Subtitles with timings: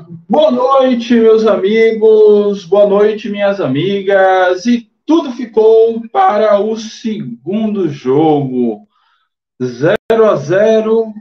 [0.00, 8.88] Boa noite, meus amigos, boa noite, minhas amigas, e tudo ficou para o segundo jogo.
[9.62, 9.98] 0
[10.30, 11.12] a 0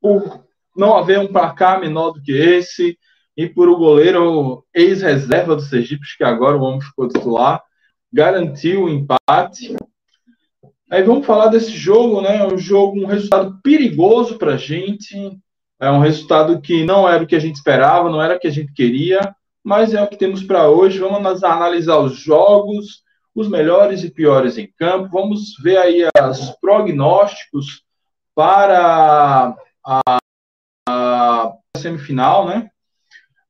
[0.00, 0.44] por
[0.76, 2.96] não haver um placar menor do que esse,
[3.36, 6.78] e por o goleiro ex-reserva do Sergipe, que agora o homem
[7.12, 7.60] titular,
[8.12, 9.74] garantiu o empate.
[10.88, 12.46] Aí vamos falar desse jogo, né?
[12.46, 15.16] Um jogo, um resultado perigoso para a gente.
[15.82, 18.46] É um resultado que não era o que a gente esperava, não era o que
[18.46, 21.00] a gente queria, mas é o que temos para hoje.
[21.00, 23.02] Vamos analisar os jogos,
[23.34, 25.08] os melhores e piores em campo.
[25.10, 27.82] Vamos ver aí os prognósticos
[28.32, 30.18] para a,
[30.88, 32.70] a semifinal, né?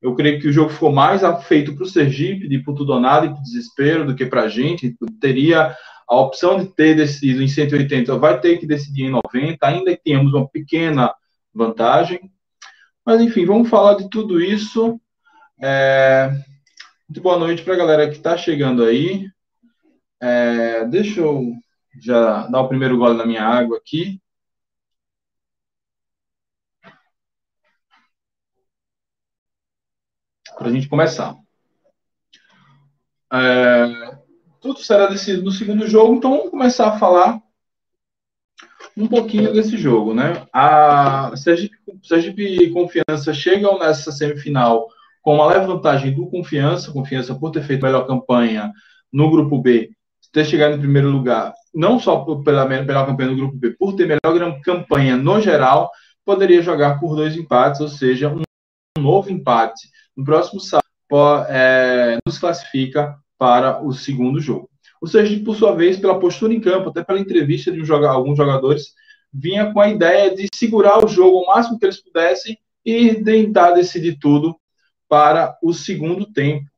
[0.01, 3.29] Eu creio que o jogo ficou mais feito para o Sergipe, de puto donado e
[3.29, 4.95] para desespero, do que para a gente.
[5.21, 5.77] Teria
[6.09, 10.03] a opção de ter decidido em 180, vai ter que decidir em 90, ainda que
[10.03, 11.13] tenhamos uma pequena
[11.53, 12.31] vantagem.
[13.05, 14.99] Mas, enfim, vamos falar de tudo isso.
[15.61, 16.29] É...
[17.07, 19.29] Muito boa noite para a galera que está chegando aí.
[20.21, 20.85] É...
[20.85, 21.53] Deixa eu
[22.01, 24.19] já dar o primeiro gole na minha água aqui.
[30.57, 31.35] Para a gente começar.
[33.31, 34.13] É
[34.63, 37.42] tudo será decidido no segundo jogo, então vamos começar a falar
[38.95, 40.45] um pouquinho desse jogo, né?
[40.53, 44.87] A Sergipe, Sergipe Confiança chegam nessa semifinal
[45.21, 48.71] com uma leve vantagem do Confiança, Confiança por ter feito a melhor campanha
[49.11, 49.91] no grupo B,
[50.31, 54.05] ter chegado em primeiro lugar, não só pela melhor campanha no grupo B, por ter
[54.07, 55.89] melhor campanha no geral,
[56.25, 60.83] poderia jogar por dois empates, ou seja, um novo empate no próximo sábado
[61.47, 64.69] é, nos classifica para o segundo jogo.
[65.03, 68.09] O Sergipe, por sua vez, pela postura em campo, até pela entrevista de um joga
[68.09, 68.93] alguns jogadores,
[69.33, 73.71] vinha com a ideia de segurar o jogo o máximo que eles pudessem e tentar
[73.71, 74.55] decidir tudo
[75.09, 76.69] para o segundo tempo,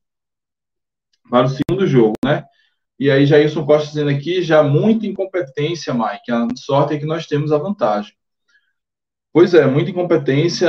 [1.29, 2.43] para o segundo jogo, né?
[2.99, 6.31] E aí, Jailson Costa dizendo aqui, já muita incompetência, Mike.
[6.31, 8.13] A sorte é que nós temos a vantagem.
[9.31, 10.67] Pois é, muita incompetência.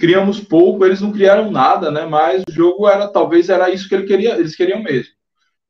[0.00, 2.06] Criamos pouco, eles não criaram nada, né?
[2.06, 5.13] Mas o jogo era, talvez era isso que ele queria, eles queriam mesmo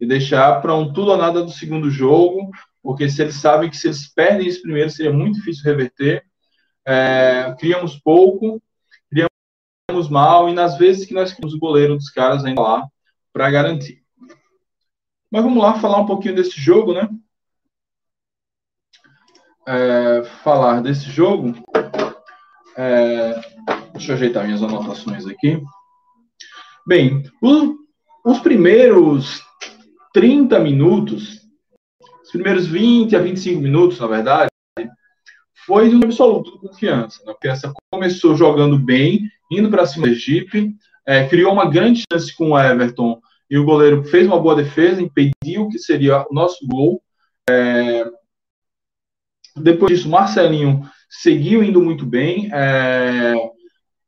[0.05, 2.51] e deixar para um tudo ou nada do segundo jogo,
[2.83, 6.23] porque se eles sabem que se eles perdem esse primeiro seria muito difícil reverter.
[6.87, 8.63] É, criamos pouco,
[9.11, 12.87] criamos mal, e nas vezes que nós criamos o goleiro dos caras ainda lá
[13.33, 14.03] para garantir.
[15.31, 17.09] Mas vamos lá falar um pouquinho desse jogo, né?
[19.67, 21.55] É, falar desse jogo.
[22.77, 23.41] É,
[23.93, 25.63] deixa eu ajeitar minhas anotações aqui.
[26.87, 27.23] Bem,
[28.23, 29.43] os primeiros
[30.15, 31.41] 30 minutos,
[32.23, 34.49] os primeiros 20 a 25 minutos, na verdade,
[35.67, 37.21] foi de um absoluto de confiança.
[37.27, 37.33] Né?
[37.33, 40.57] A peça começou jogando bem, indo para cima do Egito,
[41.05, 43.21] é, criou uma grande chance com o Everton
[43.51, 47.03] e o goleiro fez uma boa defesa, impediu que seria o nosso gol.
[47.51, 48.05] É,
[49.57, 52.49] depois disso, Marcelinho seguiu indo muito bem.
[52.53, 53.35] É,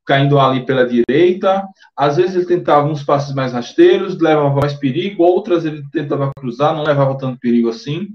[0.06, 1.66] caindo ali pela direita.
[1.96, 6.74] Às vezes ele tentava uns passes mais rasteiros, levava mais perigo, outras ele tentava cruzar,
[6.74, 8.08] não levava tanto perigo assim.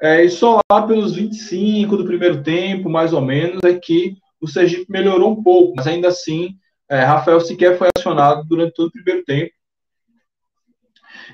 [0.00, 4.48] É, e só lá pelos 25 do primeiro tempo, mais ou menos, é que o
[4.48, 6.56] Sergipe melhorou um pouco, mas ainda assim,
[6.88, 9.52] é, Rafael sequer foi acionado durante todo o primeiro tempo.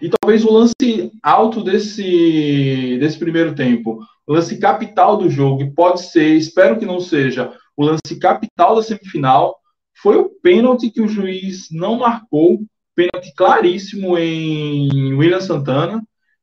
[0.03, 5.73] E talvez o lance alto desse, desse primeiro tempo, o lance capital do jogo, e
[5.73, 9.56] pode ser, espero que não seja, o lance capital da semifinal
[10.03, 12.59] foi o pênalti que o juiz não marcou,
[12.93, 16.03] pênalti claríssimo em William Santana,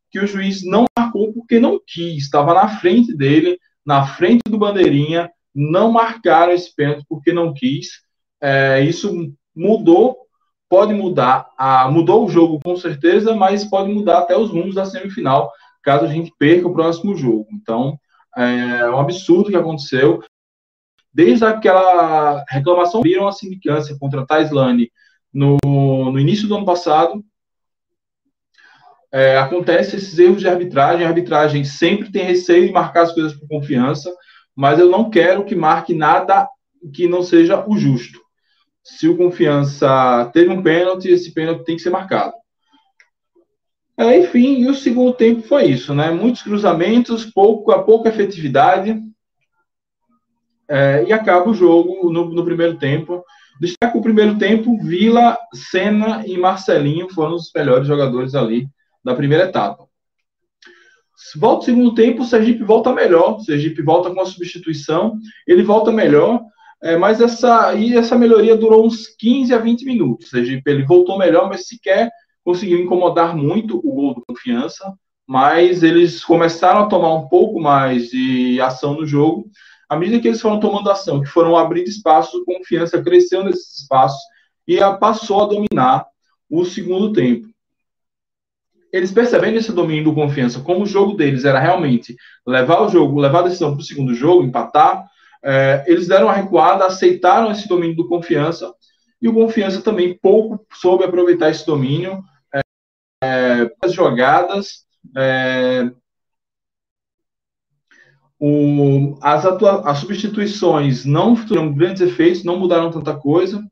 [0.09, 4.57] que o juiz não marcou porque não quis, estava na frente dele, na frente do
[4.57, 7.90] bandeirinha, não marcaram esse pênalti porque não quis.
[8.41, 9.13] É, isso
[9.53, 10.16] mudou,
[10.69, 14.85] pode mudar, a, mudou o jogo com certeza, mas pode mudar até os rumos da
[14.85, 15.51] semifinal,
[15.84, 17.47] caso a gente perca o próximo jogo.
[17.51, 18.00] Então,
[18.38, 20.24] é um absurdo que aconteceu.
[21.15, 24.91] Desde aquela reclamação, viram a sindicância contra a Taislane
[25.33, 27.23] no, no início do ano passado,
[29.13, 31.06] é, acontece esses erros de arbitragem.
[31.06, 34.13] A arbitragem sempre tem receio de marcar as coisas por confiança,
[34.53, 36.50] mas eu não quero que marque nada
[36.94, 38.19] que não seja o justo.
[38.83, 42.33] Se o confiança teve um pênalti, esse pênalti tem que ser marcado.
[43.97, 46.11] É, enfim, e o segundo tempo foi isso, né?
[46.11, 49.01] Muitos cruzamentos, pouco, a pouca efetividade.
[50.67, 53.23] É, e acaba o jogo no, no, primeiro tempo.
[53.59, 58.67] Destaca o primeiro tempo, Vila, Senna e Marcelinho foram os melhores jogadores ali
[59.03, 59.85] da primeira etapa.
[61.38, 63.38] Volta o segundo tempo, o Sergipe volta melhor.
[63.38, 65.17] O Sergipe volta com a substituição,
[65.47, 66.41] ele volta melhor.
[66.83, 70.33] É, mas essa, e essa melhoria durou uns 15 a 20 minutos.
[70.33, 72.11] Ou seja, ele voltou melhor, mas sequer
[72.44, 74.94] conseguiu incomodar muito o gol do confiança.
[75.27, 79.50] Mas eles começaram a tomar um pouco mais de ação no jogo.
[79.87, 83.81] À medida que eles foram tomando ação, que foram abrindo espaços, a confiança cresceu nesses
[83.81, 84.21] espaços
[84.67, 86.05] e passou a dominar
[86.49, 87.47] o segundo tempo.
[88.91, 92.15] Eles percebendo esse domínio do confiança, como o jogo deles era realmente
[92.47, 95.05] levar o jogo, levar a decisão para o segundo jogo, empatar,
[95.43, 98.73] é, eles deram uma recuada, aceitaram esse domínio do confiança,
[99.21, 102.23] e o confiança também pouco soube aproveitar esse domínio.
[102.53, 102.61] É,
[103.23, 104.85] é, as jogadas,
[109.21, 113.63] as, as substituições não tiveram grandes efeitos, não mudaram tanta coisa.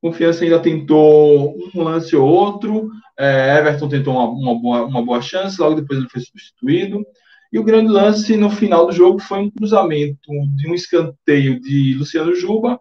[0.00, 2.90] Confiança ainda tentou um lance ou outro.
[3.18, 7.04] É, Everton tentou uma, uma, boa, uma boa chance, logo depois ele foi substituído.
[7.52, 11.94] E o grande lance no final do jogo foi um cruzamento de um escanteio de
[11.94, 12.78] Luciano Juba,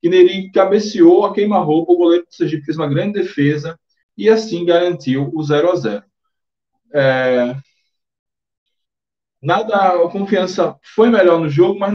[0.00, 3.78] que nele cabeceou a queima-roupa, o goleiro do Sergipe fez uma grande defesa
[4.16, 6.02] e assim garantiu o 0 a 0
[6.94, 7.56] é...
[9.42, 11.92] Nada, a confiança foi melhor no jogo, mas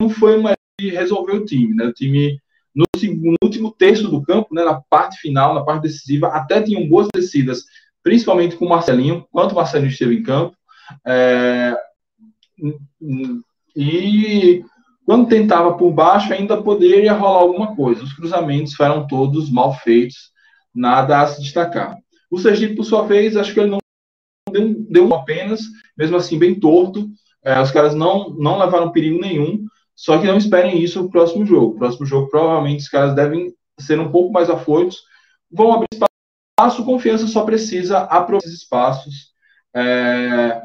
[0.00, 1.74] não foi mais de resolver o time.
[1.74, 1.86] Né?
[1.86, 2.40] O time,
[2.74, 6.88] no, no último terço do campo, né, na parte final, na parte decisiva, até tinham
[6.88, 7.64] boas descidas,
[8.02, 10.56] principalmente com o Marcelinho, quanto o Marcelinho esteve em campo.
[11.06, 11.76] É,
[13.74, 14.64] e
[15.04, 18.02] quando tentava por baixo, ainda poderia rolar alguma coisa.
[18.02, 20.32] Os cruzamentos foram todos mal feitos,
[20.74, 21.96] nada a se destacar.
[22.30, 23.78] O Sergipe, por sua vez, acho que ele não
[24.50, 25.62] deu, deu apenas,
[25.96, 27.08] mesmo assim, bem torto.
[27.44, 29.64] É, os caras não, não levaram perigo nenhum,
[29.94, 31.74] só que não esperem isso no próximo jogo.
[31.74, 34.98] O próximo jogo, provavelmente, os caras devem ser um pouco mais afoitos,
[35.50, 39.28] vão abrir espaço, confiança só precisa aproveitar esses espaços.
[39.74, 40.60] É,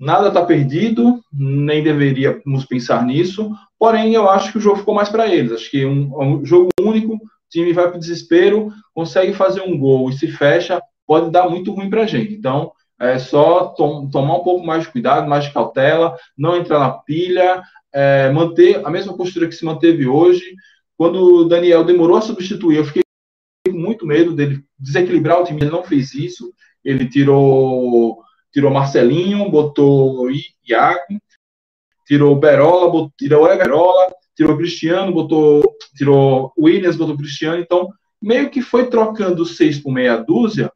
[0.00, 3.50] Nada está perdido, nem deveríamos pensar nisso.
[3.78, 5.52] Porém, eu acho que o jogo ficou mais para eles.
[5.52, 7.20] Acho que um, um jogo único, o
[7.50, 11.70] time vai para o desespero, consegue fazer um gol e se fecha, pode dar muito
[11.74, 12.32] ruim para a gente.
[12.32, 16.78] Então, é só tom, tomar um pouco mais de cuidado, mais de cautela, não entrar
[16.78, 17.62] na pilha,
[17.92, 20.54] é, manter a mesma postura que se manteve hoje.
[20.96, 23.02] Quando o Daniel demorou a substituir, eu fiquei
[23.66, 26.52] com muito medo dele desequilibrar o time, ele não fez isso.
[26.84, 30.28] Ele tirou tirou Marcelinho, botou
[30.68, 31.20] Iago,
[32.06, 35.62] tirou Berola, botou, tirou Everola, tirou Cristiano, botou,
[35.96, 37.88] tirou Williams, botou Cristiano, então
[38.20, 40.70] meio que foi trocando seis por meia dúzia,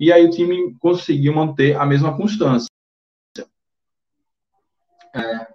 [0.00, 2.66] e aí o time conseguiu manter a mesma constância.
[5.14, 5.46] É,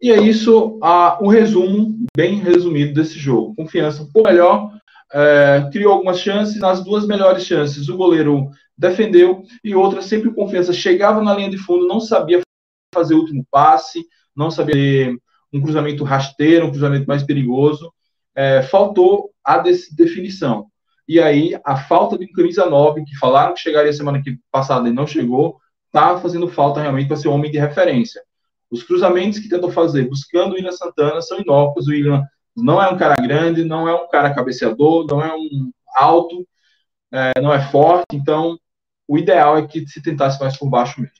[0.00, 0.78] e é isso
[1.20, 3.54] o resumo, bem resumido desse jogo.
[3.56, 4.72] Confiança pouco melhor,
[5.12, 8.48] é, criou algumas chances, nas duas melhores chances o goleiro
[8.78, 12.40] defendeu, e outra, sempre confiança, chegava na linha de fundo, não sabia
[12.94, 15.14] fazer o último passe, não sabia
[15.52, 17.92] um cruzamento rasteiro, um cruzamento mais perigoso,
[18.34, 20.71] é, faltou a definição.
[21.12, 24.92] E aí, a falta de camisa 9, que falaram que chegaria semana que passada e
[24.94, 25.60] não chegou,
[25.90, 28.22] tá fazendo falta realmente para ser homem de referência.
[28.70, 31.86] Os cruzamentos que tentou fazer, buscando o William Santana, são inócuos.
[31.86, 32.22] O William
[32.56, 36.48] não é um cara grande, não é um cara cabeceador, não é um alto,
[37.12, 38.58] é, não é forte, então
[39.06, 41.16] o ideal é que se tentasse mais por baixo mesmo.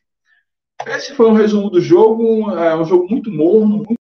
[0.87, 4.01] Esse foi um resumo do jogo, é um jogo muito morno, muito,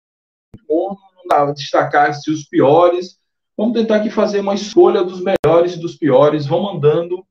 [0.68, 3.18] morno, não dá destacar se os piores.
[3.58, 6.46] Vamos tentar aqui fazer uma escolha dos melhores e dos piores.
[6.46, 7.26] Vão mandando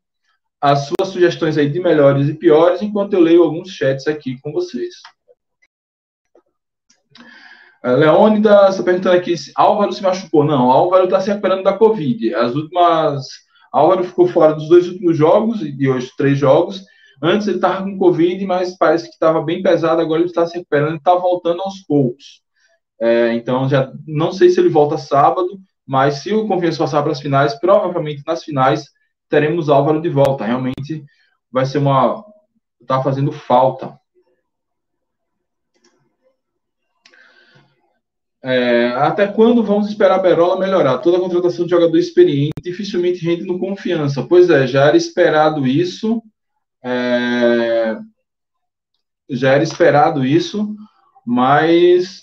[0.61, 4.53] as suas sugestões aí de melhores e piores, enquanto eu leio alguns chats aqui com
[4.53, 4.95] vocês.
[7.85, 10.43] É, Leônidas está perguntando aqui se Álvaro se machucou.
[10.43, 12.35] Não, Álvaro está se recuperando da Covid.
[12.35, 13.27] As últimas
[13.73, 16.83] Álvaro ficou fora dos dois últimos jogos, e hoje três jogos.
[17.23, 20.57] Antes ele estava com Covid, mas parece que estava bem pesado, agora ele está se
[20.57, 22.43] recuperando e está voltando aos poucos.
[23.01, 27.13] É, então, já não sei se ele volta sábado, mas se o Confiança passar para
[27.13, 28.91] as finais, provavelmente nas finais
[29.29, 30.45] teremos Álvaro de volta.
[30.45, 31.05] Realmente
[31.51, 32.25] vai ser uma.
[32.81, 33.99] Está fazendo falta.
[38.43, 40.99] É, até quando vamos esperar a Berola melhorar?
[40.99, 44.25] Toda contratação de jogador experiente dificilmente rende no confiança.
[44.25, 46.23] Pois é, já era esperado isso.
[46.85, 47.99] É,
[49.29, 50.77] já era esperado isso,
[51.27, 52.23] mas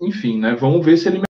[0.00, 0.54] enfim, né?
[0.54, 1.27] Vamos ver se ele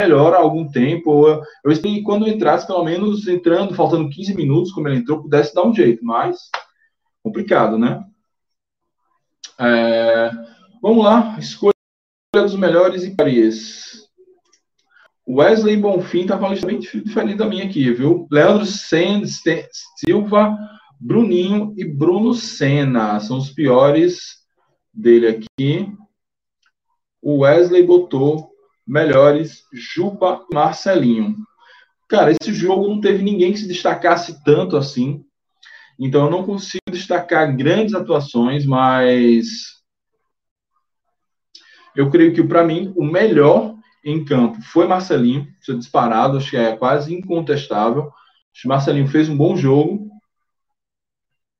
[0.00, 1.26] melhora algum tempo.
[1.26, 5.22] Eu, eu esperei que quando entrasse, pelo menos entrando, faltando 15 minutos, como ele entrou,
[5.22, 6.50] pudesse dar um jeito, mas
[7.22, 8.04] complicado, né?
[9.58, 10.30] É,
[10.80, 11.72] vamos lá, escolha
[12.32, 14.08] dos melhores e Paris.
[15.28, 18.26] Wesley Bonfim tá lista bem diferente da minha aqui, viu?
[18.30, 20.56] Leandro Sen, Silva,
[20.98, 23.20] Bruninho e Bruno Senna.
[23.20, 24.38] São os piores
[24.94, 25.92] dele aqui.
[27.20, 28.50] O Wesley botou
[28.88, 31.36] melhores, Juba e Marcelinho.
[32.08, 35.22] Cara, esse jogo não teve ninguém que se destacasse tanto assim.
[35.98, 39.46] Então eu não consigo destacar grandes atuações, mas
[41.94, 46.56] eu creio que para mim o melhor em campo foi Marcelinho, seu disparado, acho que
[46.56, 48.10] é quase incontestável.
[48.64, 50.08] Marcelinho fez um bom jogo.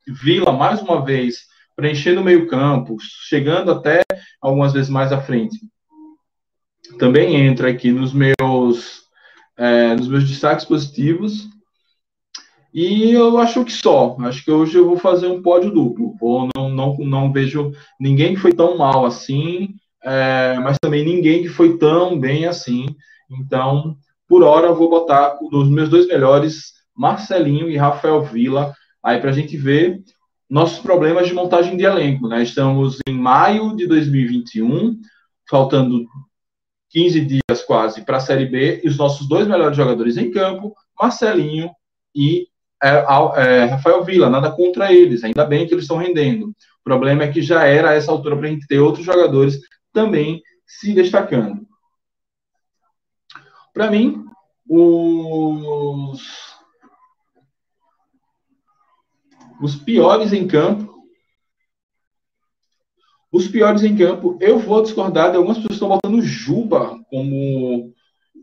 [0.07, 4.03] Vila mais uma vez preenchendo o meio-campo, chegando até
[4.41, 5.59] algumas vezes mais à frente.
[6.99, 9.03] Também entra aqui nos meus
[9.59, 11.49] é, nos meus destaques positivos.
[12.73, 14.17] E eu acho que só.
[14.21, 16.15] Acho que hoje eu vou fazer um pódio duplo.
[16.21, 21.43] Vou, não, não, não vejo ninguém que foi tão mal assim, é, mas também ninguém
[21.43, 22.87] que foi tão bem assim.
[23.31, 23.97] Então,
[24.29, 29.31] por hora, eu vou botar dos meus dois melhores, Marcelinho e Rafael Vila, aí para
[29.31, 30.01] a gente ver
[30.49, 32.29] nossos problemas de montagem de elenco.
[32.29, 32.43] Né?
[32.43, 34.99] Estamos em maio de 2021,
[35.49, 36.07] faltando
[36.91, 40.75] 15 dias quase para a Série B, e os nossos dois melhores jogadores em campo,
[41.01, 41.71] Marcelinho
[42.15, 42.49] e
[42.83, 46.49] é, é, Rafael Vila, nada contra eles, ainda bem que eles estão rendendo.
[46.49, 49.59] O problema é que já era essa altura para a gente ter outros jogadores
[49.93, 51.67] também se destacando.
[53.73, 54.25] Para mim,
[54.69, 56.23] os,
[59.61, 60.98] os piores em campo.
[63.31, 67.93] Os piores em campo, eu vou discordar de algumas pessoas estão botando Juba como,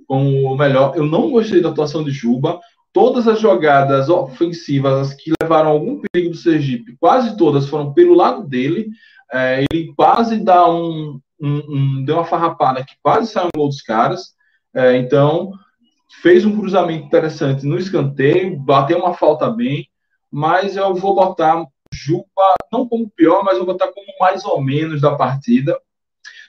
[0.08, 0.94] como o melhor.
[0.96, 2.60] Eu não gostei da atuação de Juba
[2.94, 8.48] todas as jogadas ofensivas que levaram algum perigo do Sergipe, quase todas foram pelo lado
[8.48, 8.88] dele.
[9.34, 13.68] É, ele quase dá um, um, um, deu uma farrapada que quase saiu um gol
[13.68, 14.34] dos caras.
[14.74, 15.52] É, então,
[16.22, 19.88] fez um cruzamento interessante no escanteio, bateu uma falta bem,
[20.32, 21.66] mas eu vou botar
[21.96, 25.80] Juba, não como pior, mas vou botar como mais ou menos da partida.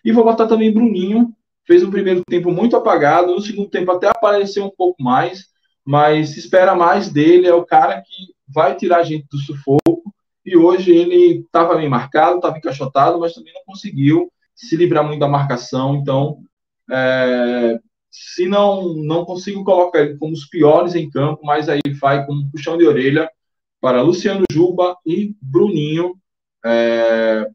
[0.04, 1.32] E vou botar também Bruninho,
[1.66, 5.46] fez um primeiro tempo muito apagado, no segundo tempo até apareceu um pouco mais,
[5.84, 10.12] mas se espera mais dele, é o cara que vai tirar a gente do sufoco,
[10.44, 15.20] e hoje ele estava bem marcado, estava encaixotado, mas também não conseguiu se livrar muito
[15.20, 16.38] da marcação, então,
[16.90, 17.78] é,
[18.10, 22.32] se não, não consigo colocar ele como os piores em campo, mas aí vai com
[22.32, 23.30] um puxão de orelha
[23.86, 26.16] para Luciano Juba e Bruninho,
[26.64, 27.46] é,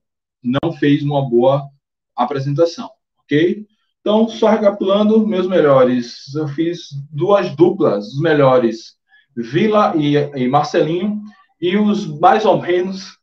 [0.41, 1.67] não fez uma boa
[2.15, 3.65] apresentação, ok?
[4.00, 8.95] Então, só recapitulando, meus melhores, eu fiz duas duplas, os melhores,
[9.35, 11.21] Vila e, e Marcelinho,
[11.59, 13.17] e os mais ou menos,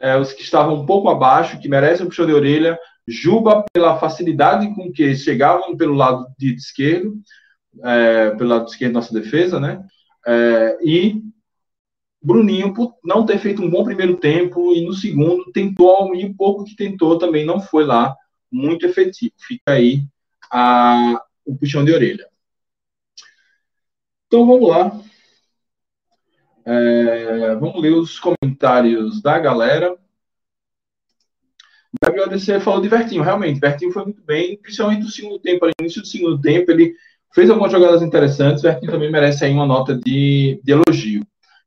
[0.00, 3.98] é, os que estavam um pouco abaixo, que merecem um puxão de orelha, Juba pela
[3.98, 7.16] facilidade com que chegavam pelo lado de esquerdo,
[7.82, 9.84] é, pelo lado esquerdo da nossa defesa, né?
[10.24, 11.33] É, e
[12.24, 16.34] Bruninho, por não ter feito um bom primeiro tempo, e no segundo tentou, e o
[16.34, 18.16] pouco que tentou também não foi lá
[18.50, 19.34] muito efetivo.
[19.36, 20.02] Fica aí
[20.50, 22.26] a, o puxão de orelha.
[24.26, 25.00] Então vamos lá.
[26.64, 29.94] É, vamos ler os comentários da galera.
[31.92, 35.72] O agradecer falou de Vertinho, realmente, Vertinho foi muito bem, principalmente no segundo tempo, no
[35.78, 36.92] início do segundo tempo, ele
[37.32, 41.24] fez algumas jogadas interessantes, Vertinho também merece aí uma nota de, de elogio.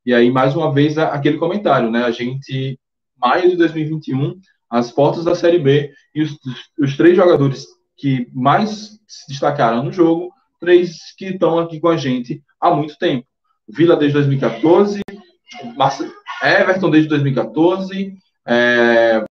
[0.08, 2.06] E aí, mais uma vez, aquele comentário, né?
[2.06, 2.80] A gente,
[3.18, 6.40] maio de 2021, as portas da Série B, e os,
[6.80, 7.66] os três jogadores
[7.98, 12.98] que mais se destacaram no jogo, três que estão aqui com a gente há muito
[12.98, 13.28] tempo.
[13.68, 15.02] Vila desde 2014,
[15.76, 16.10] Marce...
[16.42, 18.14] Everton desde 2014,
[18.48, 19.26] é...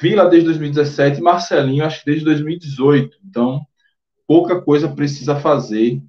[0.00, 3.18] Vila desde 2017, Marcelinho acho que desde 2018.
[3.28, 3.66] Então,
[4.28, 6.00] pouca coisa precisa fazer.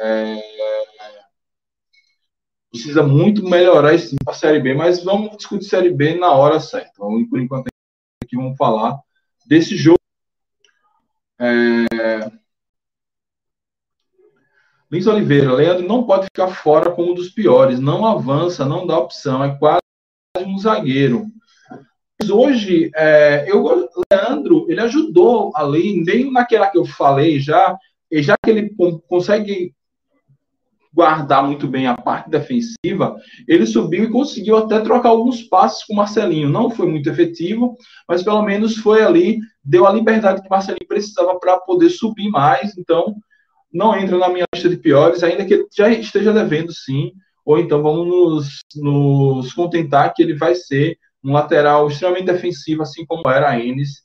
[0.00, 0.55] É...
[2.76, 6.92] Precisa muito melhorar esse a Série B, mas vamos discutir Série B na hora certa.
[6.98, 7.68] Vamos, por enquanto,
[8.22, 9.00] aqui vamos falar
[9.46, 9.96] desse jogo
[11.38, 12.30] é...
[14.90, 18.98] Lins Oliveira, Leandro não pode ficar fora como um dos piores, não avança, não dá
[18.98, 19.80] opção, é quase
[20.38, 21.26] um zagueiro.
[22.20, 27.76] Mas hoje, é, eu, Leandro, ele ajudou ali, nem naquela que eu falei já,
[28.12, 28.74] já que ele
[29.08, 29.74] consegue
[30.96, 33.14] guardar muito bem a parte defensiva,
[33.46, 36.48] ele subiu e conseguiu até trocar alguns passes com o Marcelinho.
[36.48, 37.76] Não foi muito efetivo,
[38.08, 42.30] mas pelo menos foi ali, deu a liberdade que o Marcelinho precisava para poder subir
[42.30, 42.74] mais.
[42.78, 43.14] Então,
[43.70, 47.12] não entra na minha lista de piores, ainda que ele já esteja devendo sim.
[47.44, 53.04] Ou então vamos nos, nos contentar que ele vai ser um lateral extremamente defensivo, assim
[53.04, 54.02] como era a Enes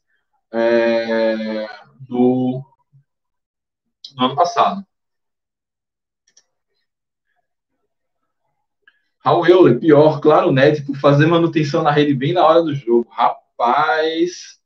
[0.54, 1.68] é,
[2.02, 2.62] do,
[4.14, 4.86] do ano passado.
[9.24, 13.08] Raul Euler, pior, claro, Ned, por fazer manutenção na rede bem na hora do jogo.
[13.12, 14.60] Rapaz,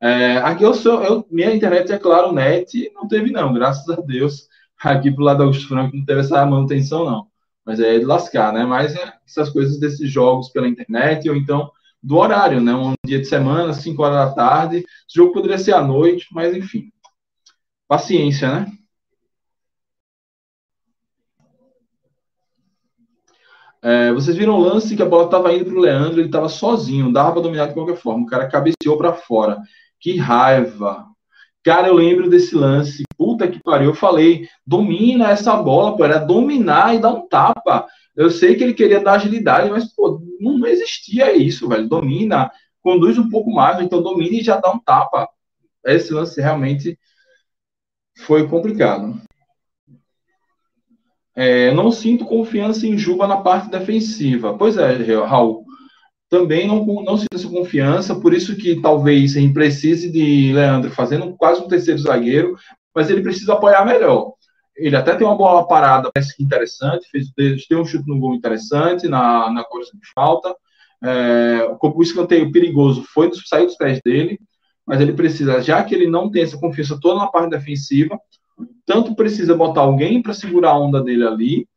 [0.00, 4.00] É, aqui eu sou, eu, minha internet é claro, net não teve não, graças a
[4.02, 4.48] Deus.
[4.82, 7.28] Aqui pro lado da Augusto Franco não teve essa manutenção não,
[7.66, 8.64] mas é de lascar, né?
[8.66, 11.70] Mas é essas coisas desses jogos pela internet ou então
[12.02, 12.74] do horário, né?
[12.74, 14.78] Um dia de semana, 5 horas da tarde.
[14.78, 16.92] Esse jogo poderia ser à noite, mas enfim.
[17.88, 18.72] Paciência, né?
[23.84, 26.48] É, vocês viram o lance que a bola estava indo para o Leandro, ele estava
[26.48, 28.24] sozinho, dava para dominar de qualquer forma.
[28.24, 29.60] O cara cabeceou para fora.
[30.00, 31.04] Que raiva.
[31.62, 33.02] Cara, eu lembro desse lance.
[33.16, 33.90] Puta que pariu.
[33.90, 36.04] Eu falei, domina essa bola, pô.
[36.04, 37.86] Era dominar e dar um tapa.
[38.16, 41.86] Eu sei que ele queria dar agilidade, mas, pô, não existia isso, velho.
[41.86, 42.50] Domina,
[42.82, 45.28] conduz um pouco mais, então domina e já dá um tapa.
[45.84, 46.98] Esse lance realmente
[48.16, 49.20] foi complicado.
[51.36, 54.56] É, não sinto confiança em Juba na parte defensiva.
[54.56, 55.64] Pois é, Raul.
[56.30, 61.34] Também não, não sinto essa confiança, por isso que talvez gente precise de Leandro fazendo
[61.36, 62.56] quase um terceiro zagueiro,
[62.94, 64.32] mas ele precisa apoiar melhor.
[64.76, 67.30] Ele até tem uma bola parada, parece que interessante, fez,
[67.68, 70.54] tem um chute no gol interessante, na, na cobrança de falta.
[71.02, 74.40] É, o escanteio perigoso foi sair dos pés dele,
[74.86, 78.18] mas ele precisa, já que ele não tem essa confiança toda na parte defensiva,
[78.86, 81.68] tanto precisa botar alguém para segurar a onda dele ali,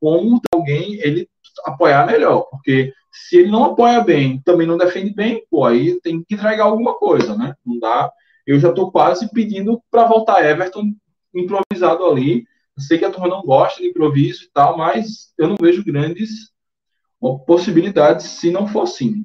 [0.00, 1.28] como alguém ele
[1.64, 6.22] apoiar melhor, porque se ele não apoia bem, também não defende bem, pô, aí tem
[6.22, 7.54] que entregar alguma coisa, né?
[7.64, 8.10] Não dá.
[8.44, 10.92] Eu já estou quase pedindo para voltar Everton
[11.32, 12.44] improvisado ali.
[12.76, 16.52] Sei que a turma não gosta de improviso e tal, mas eu não vejo grandes
[17.46, 19.24] possibilidades se não for assim.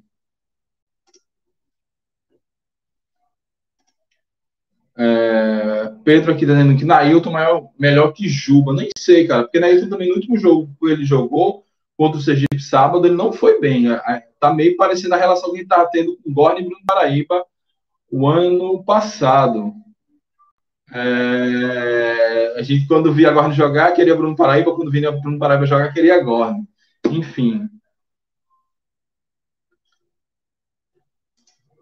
[5.02, 8.74] É, Pedro aqui dizendo que Nailton é melhor que Juba.
[8.74, 11.64] Nem sei, cara, porque Nailton também no último jogo que ele jogou
[11.98, 13.90] contra o Sergipe sábado, ele não foi bem.
[13.90, 16.64] É, é, tá meio parecendo a relação que ele tá tendo com o Gorne e
[16.66, 17.46] Bruno Paraíba
[18.12, 19.74] o ano passado.
[20.94, 25.94] É, a gente, quando via Gorne jogar, queria Bruno Paraíba, quando via Bruno Paraíba jogar,
[25.94, 26.68] queria Gorne.
[27.10, 27.70] Enfim.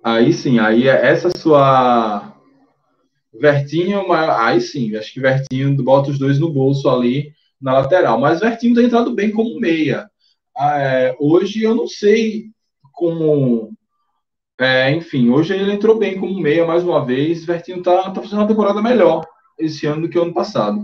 [0.03, 2.36] Aí sim, aí essa sua
[3.33, 8.19] Vertinho, aí sim, acho que Vertinho bota os dois no bolso ali na lateral.
[8.19, 10.09] Mas Vertinho tem entrado bem como meia.
[10.55, 12.51] Ah, é, hoje eu não sei
[12.93, 13.71] como.
[14.59, 17.45] É, enfim, hoje ele entrou bem como meia mais uma vez.
[17.45, 19.25] Vertinho tá, tá fazendo uma temporada melhor
[19.57, 20.83] esse ano do que o ano passado.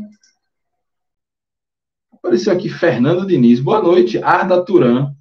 [2.12, 3.60] Apareceu aqui Fernando Diniz.
[3.60, 5.14] Boa noite, Arda Turan.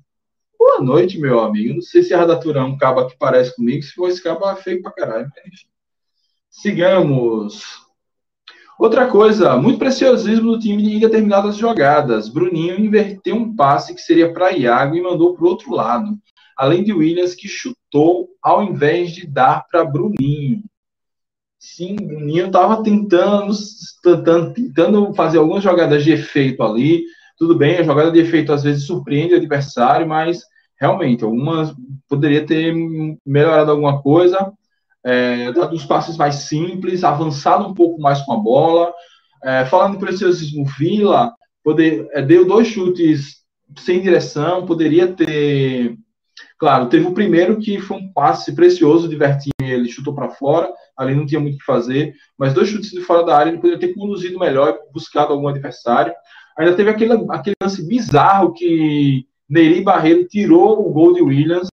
[0.59, 1.75] Boa noite, meu amigo.
[1.75, 3.83] Não sei se Arda Turan é um cabo que parece comigo.
[3.83, 5.29] Se for esse cabo, é feio pra caralho.
[6.53, 7.81] Sigamos.
[8.79, 12.29] Outra coisa, muito preciosismo do time em determinadas jogadas.
[12.29, 16.15] Bruninho inverteu um passe que seria para Iago e mandou para o outro lado.
[16.57, 20.63] Além de Williams, que chutou ao invés de dar para Bruninho.
[21.59, 23.55] Sim, Bruninho estava tentando,
[24.03, 27.03] tentando, tentando fazer algumas jogadas de efeito ali.
[27.39, 30.43] Tudo bem, a jogada de efeito às vezes surpreende o adversário, mas
[30.79, 31.75] realmente, algumas
[32.07, 32.75] poderia ter
[33.25, 34.53] melhorado alguma coisa
[35.05, 38.93] é, dado os passes mais simples, avançado um pouco mais com a bola.
[39.45, 43.43] É, falando em preciosismo, Vila poder, é, deu dois chutes
[43.79, 45.97] sem direção, poderia ter.
[46.59, 50.73] Claro, teve o primeiro que foi um passe precioso de Vertinho, ele chutou para fora,
[50.97, 53.59] ali não tinha muito o que fazer, mas dois chutes de fora da área ele
[53.59, 56.13] poderia ter conduzido melhor, buscado algum adversário.
[56.57, 61.69] Ainda teve aquele, aquele lance bizarro que Neri Barreiro tirou o gol de Williams.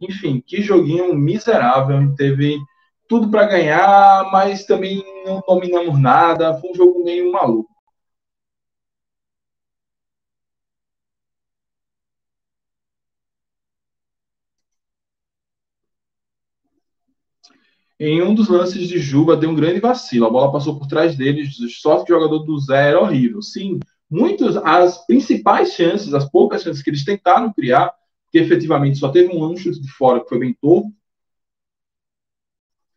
[0.00, 2.14] Enfim, que joguinho miserável.
[2.16, 2.58] Teve
[3.08, 6.54] tudo para ganhar, mas também não dominamos nada.
[6.60, 7.70] Foi um jogo meio maluco.
[17.98, 20.26] Em um dos lances de Juba, deu um grande vacilo.
[20.26, 21.48] A bola passou por trás dele.
[21.68, 23.40] Sorte que o jogador do Zé era horrível.
[23.40, 23.78] Sim,
[24.10, 27.92] muitas, as principais chances, as poucas chances que eles tentaram criar,
[28.30, 30.88] que efetivamente só teve um chute de fora que foi bem torto,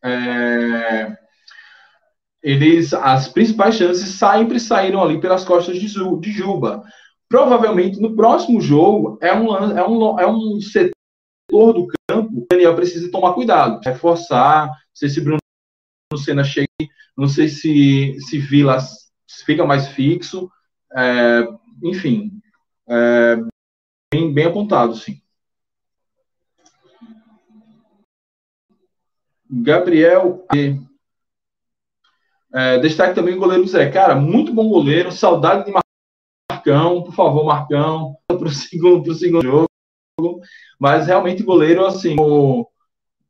[0.04, 1.18] é,
[2.42, 5.88] eles, as principais chances sempre saíram ali pelas costas de,
[6.20, 6.84] de Juba.
[7.30, 12.76] Provavelmente no próximo jogo é um, é um, é um setor do campo o Daniel
[12.76, 15.40] precisa tomar cuidado, reforçar, não sei se Bruno
[16.16, 16.68] Senna chega,
[17.18, 18.78] não sei se, se Vila
[19.46, 20.50] fica mais fixo,
[20.96, 21.48] é,
[21.84, 22.32] enfim,
[22.88, 23.38] é,
[24.14, 25.22] bem, bem apontado, sim.
[29.50, 30.46] Gabriel
[32.54, 33.90] é, destaque também o goleiro Zé.
[33.90, 35.74] Cara, muito bom goleiro, saudade de
[36.52, 39.68] Marcão, por favor, Marcão, para o segundo, pro segundo jogo.
[40.80, 42.68] Mas realmente goleiro, assim, o,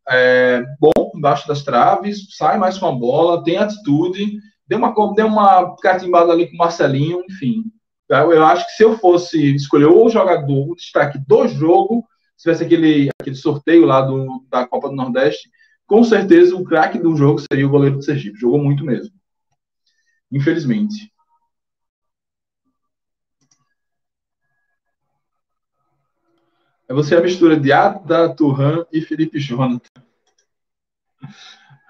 [0.09, 5.27] é, bom, embaixo das traves, sai mais com a bola, tem atitude, deu uma, deu
[5.27, 7.63] uma catimbada ali com o Marcelinho, enfim.
[8.07, 12.05] Eu, eu acho que se eu fosse escolher o jogador, o destaque do jogo,
[12.37, 15.49] se tivesse aquele, aquele sorteio lá do, da Copa do Nordeste,
[15.87, 18.37] com certeza o craque do jogo seria o goleiro do Sergipe.
[18.37, 19.13] Jogou muito mesmo.
[20.31, 21.11] Infelizmente.
[26.89, 30.01] É você a mistura de Ada Turhan e Felipe Jonathan.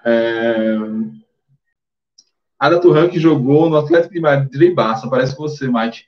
[0.04, 0.76] É...
[2.58, 6.04] Ada Turhan que jogou no Atlético de Madrid Barça, parece com você, Mike.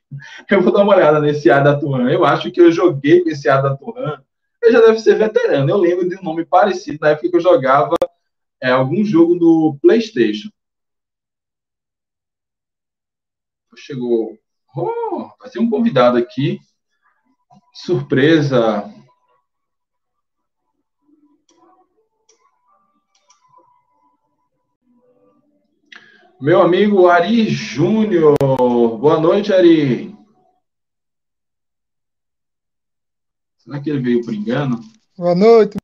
[0.51, 2.11] Eu vou dar uma olhada nesse Ada Turhan.
[2.11, 4.21] Eu acho que eu joguei com esse Ada Turhan.
[4.63, 5.71] Ele já deve ser veterano.
[5.71, 7.97] Eu lembro de um nome parecido na época que eu jogava
[8.63, 10.51] é, algum jogo do PlayStation.
[13.77, 14.39] Chegou.
[14.77, 16.61] Oh, vai ter um convidado aqui.
[17.73, 18.93] Surpresa.
[26.41, 28.37] Meu amigo Ari Júnior.
[28.39, 30.20] Boa noite, Ari.
[33.71, 34.81] Será que ele veio por engano?
[35.17, 35.77] Boa noite.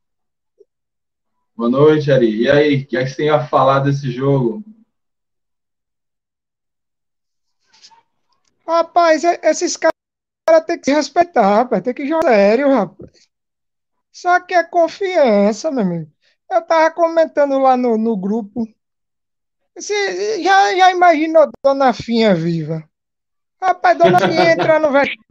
[1.54, 2.42] Boa noite, Ari.
[2.42, 4.64] E aí, o que, é que você tem a falar desse jogo?
[8.66, 11.80] Rapaz, é, esses caras têm que se respeitar, rapaz.
[11.84, 13.28] Tem que jogar sério, rapaz.
[14.10, 16.12] Só que é confiança, meu amigo.
[16.50, 18.66] Eu tava comentando lá no, no grupo.
[19.76, 22.82] Você já, já imaginou Dona Finha viva?
[23.62, 25.25] Rapaz, Dona Finha entra no vestiário.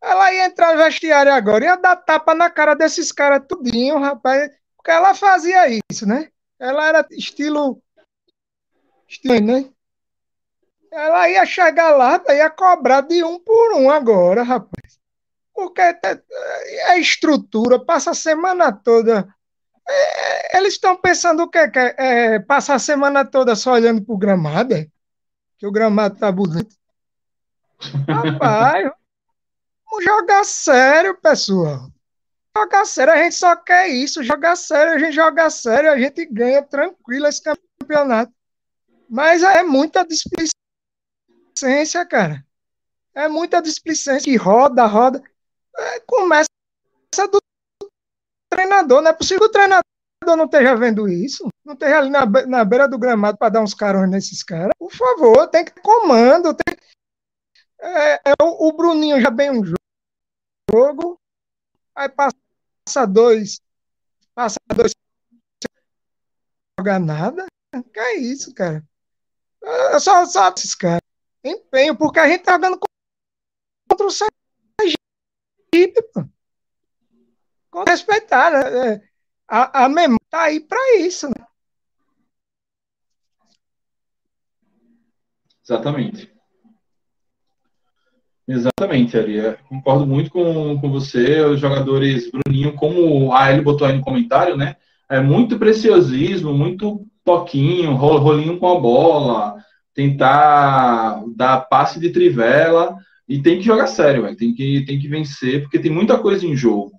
[0.00, 4.50] Ela ia entrar no vestiário agora, ia dar tapa na cara desses caras tudinho, rapaz.
[4.76, 6.28] Porque ela fazia isso, né?
[6.58, 7.82] Ela era estilo.
[9.08, 9.70] Estilo, né?
[10.90, 14.98] Ela ia chegar lá, ia cobrar de um por um agora, rapaz.
[15.52, 19.28] Porque é estrutura, passa a semana toda.
[19.88, 21.48] É, eles estão pensando o?
[21.48, 24.86] Que é, é, passar a semana toda só olhando pro gramado, é?
[25.58, 26.76] Que o gramado tá bonito.
[28.08, 28.90] Rapaz,
[29.90, 31.88] vamos jogar sério, pessoal.
[32.56, 34.22] Jogar sério, a gente só quer isso.
[34.22, 38.32] Jogar sério, a gente joga sério, a gente ganha tranquilo esse campeonato.
[39.08, 40.58] Mas é muita displicência
[42.06, 42.44] cara.
[43.14, 45.22] É muita displicência que roda, roda.
[45.76, 46.48] É, começa
[47.30, 47.38] do
[48.50, 49.02] treinador.
[49.02, 49.82] Não é possível que o treinador
[50.24, 51.48] não esteja vendo isso.
[51.64, 54.70] Não esteja ali na, na beira do gramado para dar uns carões nesses caras.
[54.78, 56.54] Por favor, tem que ter comando.
[56.54, 56.76] Tem...
[57.80, 59.62] É, é, o, o, Bruninho já bem um
[60.70, 61.20] jogo.
[61.94, 63.60] Aí passa dois.
[64.34, 64.92] Passa dois.
[66.78, 67.46] Jogar nada.
[67.92, 68.84] Que é isso, cara?
[69.62, 71.02] É só, só esses caras
[71.44, 72.78] empenho, porque a gente tá dando
[73.88, 76.24] contra o Sergipe, pô.
[77.70, 78.94] Com respeitar, né?
[78.94, 79.08] É,
[79.46, 81.46] a, a memória tá aí para isso, né?
[85.62, 86.37] Exatamente.
[88.48, 89.38] Exatamente, Ari.
[89.38, 91.40] É, concordo muito com, com você.
[91.42, 94.76] Os jogadores, Bruninho, como a Eli botou aí no comentário, né?
[95.10, 99.56] É muito preciosismo, muito toquinho, rolinho com a bola,
[99.94, 102.96] tentar dar passe de trivela
[103.28, 104.36] e tem que jogar sério, véio.
[104.36, 106.92] tem que tem que vencer porque tem muita coisa em jogo.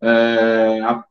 [0.00, 1.02] É, a,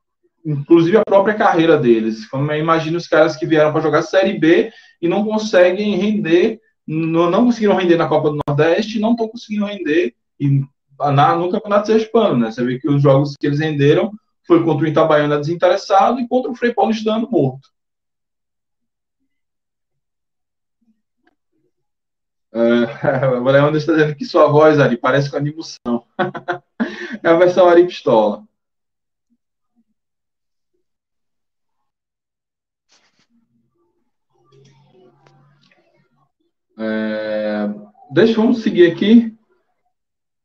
[0.46, 2.26] inclusive a própria carreira deles.
[2.28, 7.30] Como imagina os caras que vieram para jogar Série B e não conseguem render, não,
[7.30, 10.62] não conseguiram render na Copa do Nordeste, não estão conseguindo render e,
[11.00, 12.52] na, no Campeonato Sergipano, né?
[12.52, 14.12] Você vê que os jogos que eles renderam
[14.46, 17.70] foi contra o Itabaiana desinteressado e contra o Frei Paulistano morto.
[22.52, 22.86] Uh,
[23.42, 26.06] o Leandro está dizendo que sua voz, Ari, parece com animação.
[27.24, 28.44] é a versão Ari Pistola.
[36.78, 37.70] É,
[38.12, 39.36] deixa, vamos seguir aqui.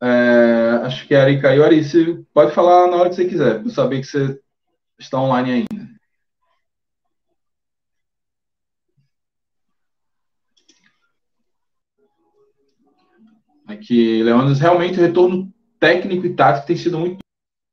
[0.00, 1.64] É, acho que a Ari caiu.
[1.64, 4.40] Ari, você pode falar na hora que você quiser, para saber que você
[4.98, 5.88] está online ainda.
[13.82, 17.18] Que Leônidas realmente o retorno técnico e tático tem sido muito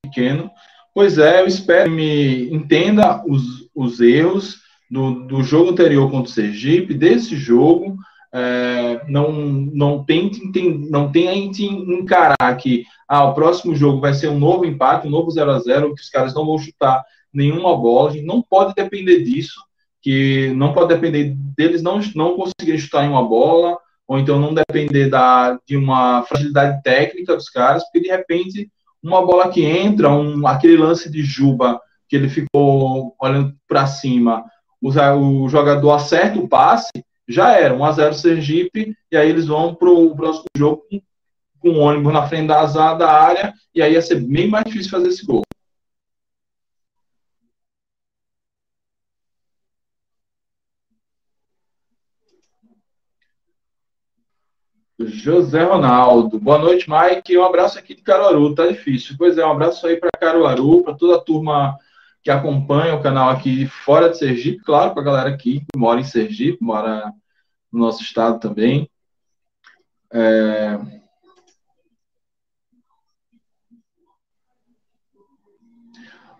[0.03, 0.51] pequeno.
[0.93, 6.29] Pois é, eu espero que me entenda os, os erros do, do jogo anterior contra
[6.29, 7.97] o Sergipe, desse jogo,
[8.38, 10.41] é, não, não, tente,
[10.89, 15.32] não tente encarar que ah, o próximo jogo vai ser um novo empate, um novo
[15.32, 17.02] 0 a 0 que os caras não vão chutar
[17.34, 19.62] nenhuma bola, a gente não pode depender disso,
[20.02, 25.10] que não pode depender deles não, não conseguirem chutar nenhuma bola, ou então não depender
[25.10, 28.69] da, de uma fragilidade técnica dos caras, porque de repente
[29.02, 34.43] uma bola que entra, um, aquele lance de Juba que ele ficou olhando para cima,
[34.82, 36.91] o, o, jogador acerta o passe,
[37.27, 41.01] já era 1 a 0 Sergipe, e aí eles vão para o próximo jogo com,
[41.59, 44.91] com um ônibus na frente da, da área, e aí ia ser bem mais difícil
[44.91, 45.43] fazer esse gol.
[54.97, 56.39] José Ronaldo.
[56.39, 57.38] Boa noite, Mike.
[57.38, 58.55] Um abraço aqui de Caruaru.
[58.55, 59.15] Tá difícil.
[59.17, 61.77] Pois é, um abraço aí para Caruaru, para toda a turma
[62.25, 66.01] que acompanha o canal aqui fora de Sergipe, claro, para a galera aqui que mora
[66.01, 67.13] em Sergipe, mora
[67.71, 68.89] no nosso estado também.
[70.11, 70.79] É...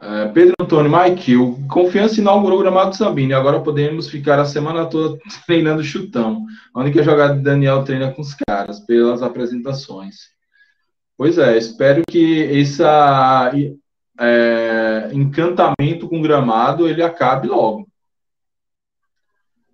[0.02, 3.34] É, Pedro Antônio, Mike, o Confiança inaugurou o gramado do Sambini.
[3.34, 6.46] Agora podemos ficar a semana toda treinando chutão.
[6.74, 10.16] A única jogada de Daniel treina com os caras, pelas apresentações.
[11.16, 12.84] Pois é, espero que esse
[14.20, 17.88] é, encantamento com gramado ele acabe logo.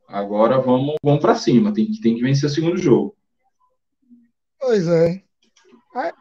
[0.08, 1.74] Agora vamos, vamos para cima.
[1.74, 3.16] Tem, tem que vencer o segundo jogo.
[4.60, 5.24] Pois é.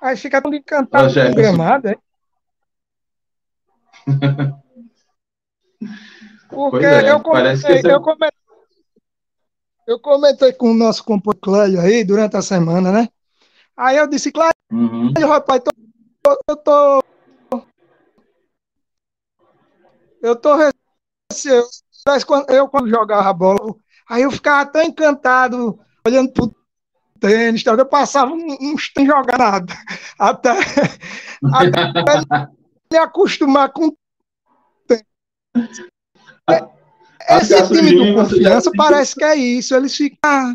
[0.01, 1.97] Aí fica tão encantado com o gramado, é?
[6.49, 8.39] Porque é, eu, comentei, eu, comentei,
[9.87, 13.09] eu comentei com o nosso companheiro Cléio aí durante a semana, né?
[13.77, 15.13] Aí eu disse, Cléio, uhum.
[15.29, 15.71] rapaz, tô,
[16.49, 17.00] eu tô.
[20.21, 21.83] Eu tô receoso.
[22.49, 23.75] Eu, quando jogava bola,
[24.09, 26.55] aí eu ficava tão encantado olhando pro
[27.21, 29.75] tênis, eu passava uns tem jogar nada.
[30.19, 30.51] Até,
[31.53, 32.49] até
[32.91, 33.95] me acostumar com
[36.49, 39.75] é, esse time do confiança parece que é isso.
[39.75, 40.19] Eles ficam.
[40.25, 40.55] Ah,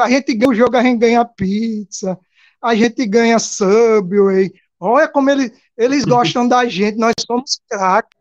[0.00, 2.18] a gente ganha o jogo, a gente ganha pizza,
[2.60, 4.52] a gente ganha Subway.
[4.84, 8.18] Olha como ele, eles gostam da gente, nós somos craques,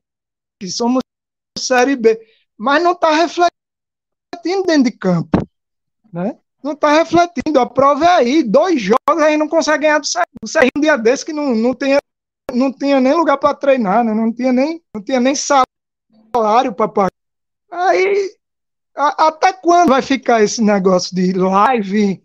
[0.76, 1.02] somos
[1.58, 2.20] Série B.
[2.56, 5.40] Mas não está refletindo dentro de campo.
[6.14, 6.38] Né?
[6.64, 7.60] Não está refletindo.
[7.60, 8.44] A prova é aí.
[8.44, 10.38] Dois jogos aí não consegue ganhar do Serginho.
[10.44, 11.98] O Serginho um dia desse que não, não tem
[12.54, 14.14] não tinha nem lugar para treinar, né?
[14.14, 17.12] não tinha nem não tinha nem salário para pagar.
[17.72, 18.36] Aí
[18.96, 22.22] a, até quando vai ficar esse negócio de live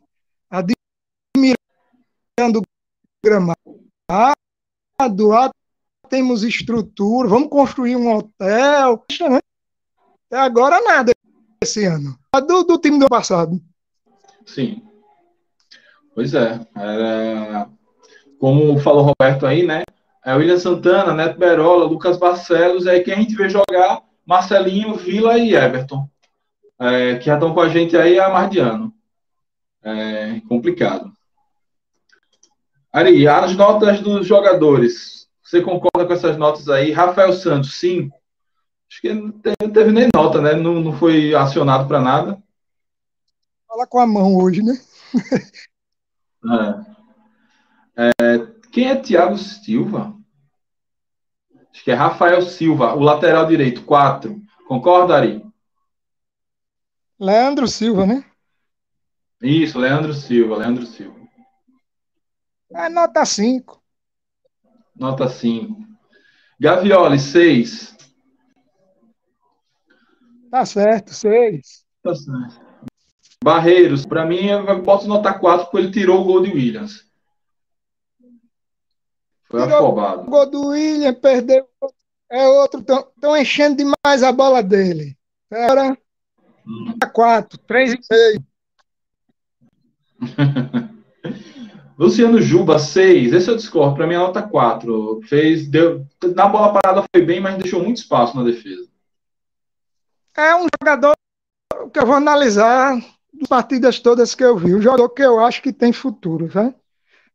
[0.50, 0.76] admirando
[2.58, 2.62] o
[3.24, 3.65] gramado?
[4.10, 4.32] Ah,
[6.08, 9.04] temos estrutura, vamos construir um hotel.
[9.28, 9.40] Né?
[10.26, 11.12] Até agora nada
[11.62, 12.16] esse ano.
[12.46, 13.60] Do, do time do passado.
[14.44, 14.82] Sim.
[16.14, 16.60] Pois é.
[16.74, 17.68] Era,
[18.38, 19.82] como falou o Roberto aí, né?
[20.26, 25.38] é, William Santana, Neto Berola, Lucas Barcelos, é quem a gente vê jogar Marcelinho, Vila
[25.38, 26.10] e Everton,
[26.80, 28.92] é, que já estão com a gente aí há mais de ano.
[29.84, 31.12] É complicado.
[32.96, 35.28] Ari, as notas dos jogadores.
[35.42, 36.92] Você concorda com essas notas aí?
[36.92, 38.18] Rafael Santos, 5.
[38.90, 39.32] Acho que não
[39.70, 40.54] teve nem nota, né?
[40.54, 42.42] Não, não foi acionado para nada.
[43.68, 44.80] Fala com a mão hoje, né?
[47.98, 48.14] é.
[48.22, 50.16] É, quem é Thiago Silva?
[51.70, 54.40] Acho que é Rafael Silva, o lateral direito, 4.
[54.66, 55.44] Concorda, Ari?
[57.20, 58.24] Leandro Silva, né?
[59.42, 61.15] Isso, Leandro Silva, Leandro Silva.
[62.76, 63.82] É nota 5.
[64.94, 65.74] Nota 5.
[66.60, 67.96] Gavioli, 6.
[70.50, 71.86] Tá certo, 6.
[72.02, 72.66] Tá certo.
[73.42, 77.06] Barreiros, para mim, eu posso notar 4 porque ele tirou o gol de Williams.
[79.48, 80.22] Foi Tirou afobado.
[80.22, 81.66] O gol do William, perdeu.
[82.30, 82.80] É outro.
[82.80, 85.16] Estão enchendo demais a bola dele.
[85.50, 85.96] Era
[86.66, 86.98] hum.
[87.14, 88.38] quatro, três e seis.
[91.98, 93.32] Luciano Juba, 6.
[93.32, 93.96] Esse eu discordo.
[93.96, 95.20] Para mim, a nota 4.
[95.24, 98.86] Fez, deu, na bola parada foi bem, mas deixou muito espaço na defesa.
[100.36, 101.14] É um jogador
[101.92, 102.94] que eu vou analisar
[103.32, 104.74] das partidas todas que eu vi.
[104.74, 106.74] Um jogador que eu acho que tem futuro, né?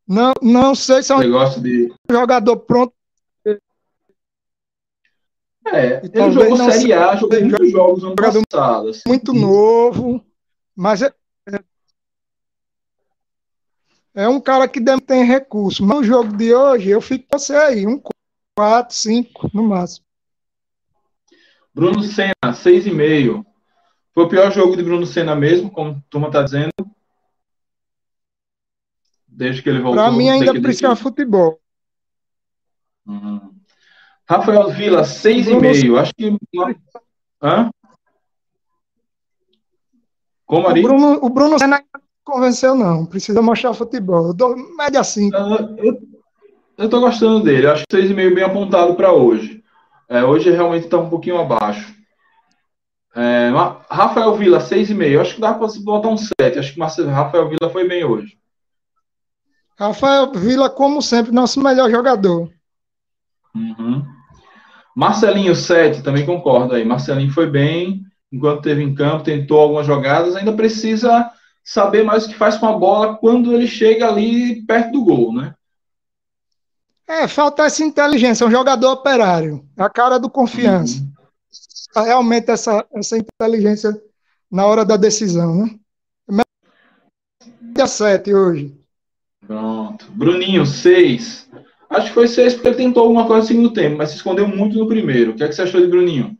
[0.06, 1.92] Não, não sei se é um Negócio de...
[2.10, 2.92] jogador pronto.
[5.64, 8.88] É, ele jogou Série A, jogou muitos jogos ano passado.
[8.88, 9.02] Assim.
[9.06, 10.24] Muito novo,
[10.74, 11.14] mas é,
[14.14, 15.84] é, um cara que tem recurso.
[15.84, 18.00] Mas no jogo de hoje, eu fico com você aí, um
[18.56, 20.04] 4, 5 no máximo.
[21.74, 23.44] Bruno Senna, 6,5.
[24.12, 26.72] Foi o pior jogo de Bruno Senna mesmo, como a turma está dizendo
[29.32, 30.02] desde que ele voltou.
[30.02, 31.58] Para mim ainda precisa futebol.
[33.06, 33.54] Uhum.
[34.28, 35.98] Rafael Vila, seis e meio.
[35.98, 36.36] Acho que.
[37.42, 37.70] Hã?
[40.46, 40.80] Como, Ari?
[40.80, 41.82] O Bruno, o Bruno não
[42.24, 43.06] convenceu, não.
[43.06, 44.28] Precisa mostrar futebol.
[44.28, 45.36] Eu dou média 5.
[45.36, 45.98] Uh, eu,
[46.78, 47.66] eu tô gostando dele.
[47.66, 49.62] Acho que 6,5 bem apontado para hoje.
[50.08, 51.94] É, hoje realmente está um pouquinho abaixo.
[53.14, 53.50] É,
[53.90, 55.20] Rafael Vila, 6,5.
[55.20, 56.58] Acho que dá para botar um 7.
[56.58, 58.38] Acho que Marcelo, Rafael Vila foi bem hoje.
[59.78, 62.50] Rafael Vila, como sempre, nosso melhor jogador.
[63.54, 64.04] Uhum.
[64.94, 66.84] Marcelinho, 7, também concordo aí.
[66.84, 71.30] Marcelinho foi bem, enquanto teve em campo, tentou algumas jogadas, ainda precisa
[71.64, 75.32] saber mais o que faz com a bola quando ele chega ali perto do gol,
[75.32, 75.54] né?
[77.06, 81.00] É, falta essa inteligência, é um jogador operário, a cara do confiança.
[81.00, 82.04] Uhum.
[82.04, 83.92] Realmente essa, essa inteligência
[84.50, 85.78] na hora da decisão, né?
[87.72, 88.78] Média 7 hoje.
[89.46, 90.06] Pronto.
[90.12, 91.50] Bruninho, 6.
[91.90, 94.46] Acho que foi 6 porque ele tentou alguma coisa no segundo tempo, mas se escondeu
[94.48, 95.32] muito no primeiro.
[95.32, 96.36] O que, é que você achou de Bruninho?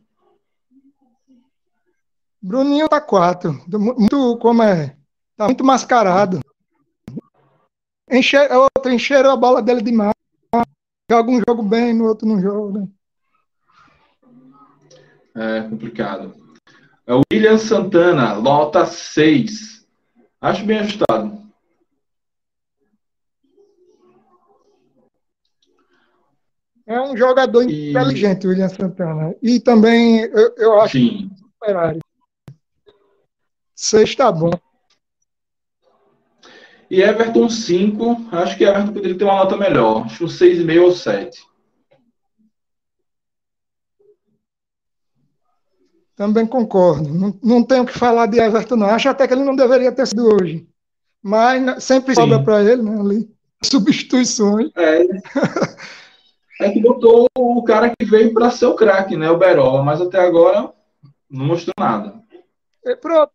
[2.41, 3.53] Bruninho tá 4.
[3.67, 4.95] Muito, como é?
[5.43, 6.39] Tá muito mascarado.
[8.09, 10.13] Encher, outro encheram a bola dele demais.
[11.11, 12.87] Joga um jogo bem, no outro não joga.
[15.35, 16.33] É complicado.
[17.05, 19.85] É o William Santana, lota 6.
[20.39, 21.43] Acho bem ajustado.
[26.85, 27.89] É um jogador e...
[27.89, 29.35] inteligente, William Santana.
[29.41, 31.29] E também eu, eu acho Sim.
[31.29, 31.99] que Ferrari.
[33.75, 34.51] Sexta bom.
[36.93, 40.05] E Everton 5, acho que Everton poderia ter uma nota melhor.
[40.05, 41.43] Acho um 6,5 ou 7.
[46.15, 47.09] Também concordo.
[47.09, 48.85] Não, não tenho o que falar de Everton, não.
[48.85, 50.67] Acho até que ele não deveria ter sido hoje.
[51.19, 52.21] Mas sempre Sim.
[52.21, 52.99] sobra para ele, né?
[52.99, 53.27] Ali.
[53.65, 54.69] Substituições.
[54.77, 55.01] É.
[56.61, 59.31] é que botou o cara que veio para ser o craque, né?
[59.31, 60.71] O Berola, mas até agora
[61.27, 62.21] não mostrou nada.
[62.85, 63.31] É, pronto.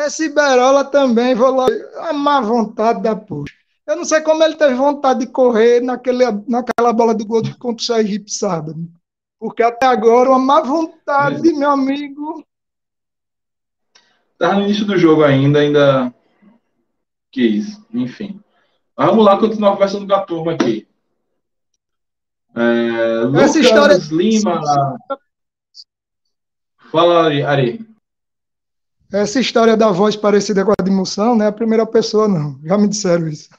[0.00, 1.66] É, esse Berola também, vou lá,
[2.08, 3.54] a má vontade da puxa.
[3.86, 7.82] Eu não sei como ele teve vontade de correr naquele, naquela bola do gol contra
[7.82, 8.88] o Sergipe sábado.
[9.38, 11.58] Porque até agora, uma má vontade, Mas...
[11.58, 12.44] meu amigo.
[14.32, 16.14] Estava no início do jogo ainda, ainda
[17.30, 18.40] quis, enfim.
[18.96, 20.88] Vamos lá continuar conversando com a turma aqui.
[22.54, 23.98] É, Lucas Essa história...
[24.10, 24.96] Lima.
[26.90, 27.89] Fala, Ari.
[29.12, 32.60] Essa história da voz parecida com a de Moção não é a primeira pessoa, não.
[32.64, 33.48] Já me disseram isso.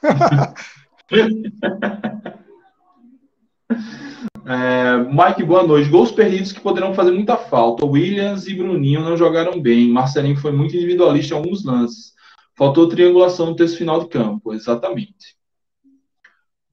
[4.46, 5.90] é, Mike, boa noite.
[5.90, 7.84] Gols perdidos que poderão fazer muita falta.
[7.84, 9.90] Williams e Bruninho não jogaram bem.
[9.90, 12.14] Marcelinho foi muito individualista em alguns lances.
[12.56, 14.54] Faltou triangulação no terço final de campo.
[14.54, 15.36] Exatamente.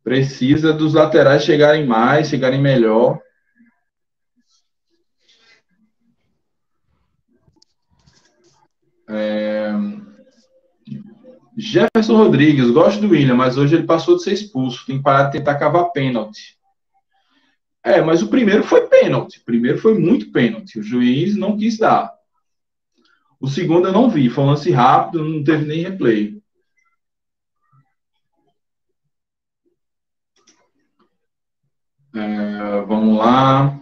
[0.01, 3.19] Precisa dos laterais chegarem mais, chegarem melhor.
[11.59, 14.85] Jefferson Rodrigues, gosto do William, mas hoje ele passou de ser expulso.
[14.85, 16.57] Tem que parar de tentar cavar pênalti.
[17.83, 19.39] É, mas o primeiro foi pênalti.
[19.39, 20.79] O primeiro foi muito pênalti.
[20.79, 22.13] O juiz não quis dar.
[23.41, 24.29] O segundo eu não vi.
[24.29, 26.41] Foi um lance rápido, não teve nem replay.
[32.15, 33.77] É, vamos lá.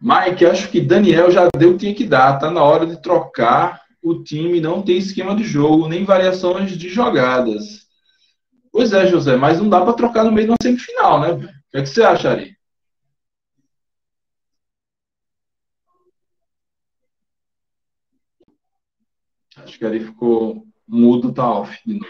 [0.00, 2.40] Mike, acho que Daniel já deu o que tinha que dar.
[2.40, 6.88] Tá na hora de trocar o time não tem esquema de jogo, nem variações de
[6.88, 7.86] jogadas.
[8.72, 11.32] Pois é, José, mas não dá para trocar no meio de uma semifinal, né?
[11.32, 11.38] O
[11.70, 12.56] que, é que você acha, Ari?
[19.56, 22.06] Acho que Ari ficou mudo, tá off de novo.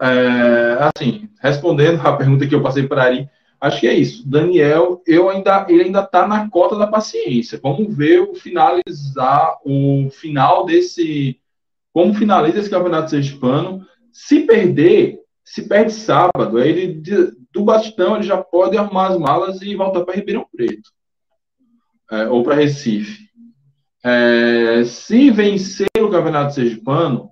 [0.00, 3.28] É, assim, respondendo a pergunta que eu passei para Ari,
[3.60, 4.28] Acho que é isso.
[4.28, 7.58] Daniel, eu ainda, ele ainda está na cota da paciência.
[7.62, 11.40] Vamos ver o finalizar o final desse,
[11.92, 13.84] como finaliza esse campeonato sergipano.
[14.12, 17.02] Se perder, se perde sábado, ele
[17.52, 20.90] do Batistão ele já pode arrumar as malas e voltar para Ribeirão Preto
[22.10, 23.28] é, ou para Recife.
[24.04, 27.30] É, se vencer o campeonato sergipano,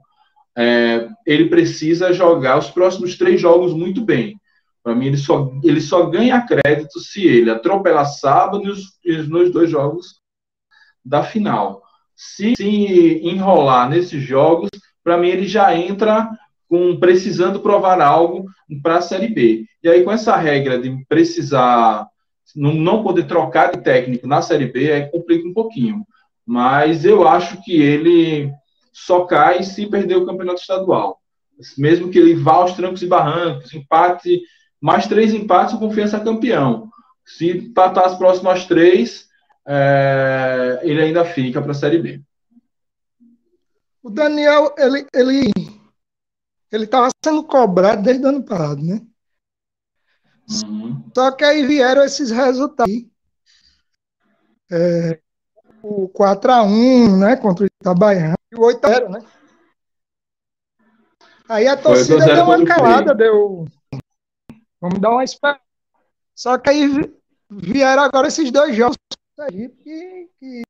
[0.57, 4.41] é, ele precisa jogar os próximos três jogos muito bem.
[4.87, 8.85] Para mim, ele só, ele só ganha crédito se ele atropelar sábado nos,
[9.29, 10.21] nos dois jogos
[11.05, 11.83] da final.
[12.15, 14.71] Se, se enrolar nesses jogos,
[15.03, 16.31] para mim, ele já entra
[16.69, 18.47] com precisando provar algo
[18.81, 19.65] para a Série B.
[19.83, 22.07] E aí, com essa regra de precisar
[22.55, 26.07] não, não poder trocar de técnico na Série B, é complica um pouquinho.
[26.47, 28.53] Mas eu acho que ele
[28.93, 31.21] só cai se perder o campeonato estadual.
[31.77, 34.43] Mesmo que ele vá aos trancos e barrancos, empate
[34.81, 36.91] mais três empates, o Confiança é campeão.
[37.25, 39.29] Se empatar as próximas três,
[39.67, 42.23] é, ele ainda fica para a Série B.
[44.03, 45.51] O Daniel, ele, ele
[46.71, 49.01] ele estava sendo cobrado desde o ano passado, né?
[50.65, 51.03] Uhum.
[51.15, 52.93] Só que aí vieram esses resultados.
[54.71, 55.21] É,
[55.83, 59.21] o 4x1, né, contra o Itabaiana, e o 8x0, né?
[61.49, 63.67] Aí a torcida deu uma calada, deu.
[64.87, 65.61] Vamos dar uma espera.
[66.33, 66.87] Só que aí
[67.51, 68.97] vieram agora esses dois jogos
[69.41, 70.63] aí que, que,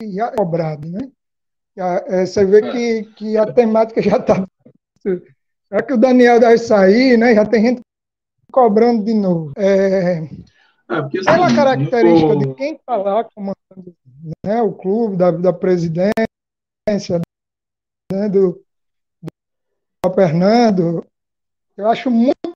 [0.00, 1.10] que já é cobrado, né?
[1.76, 2.70] É, você vê é.
[2.70, 4.46] que, que a temática já está.
[5.70, 7.34] É que o Daniel deve sair, né?
[7.34, 7.80] Já tem gente
[8.52, 9.52] cobrando de novo.
[9.56, 10.18] É,
[10.88, 13.96] é, porque, assim, é uma característica de quem está lá comandando
[14.46, 16.12] né, o clube, da, da presidência,
[18.12, 18.64] né, do,
[19.20, 21.04] do Fernando.
[21.76, 22.52] Eu acho muito,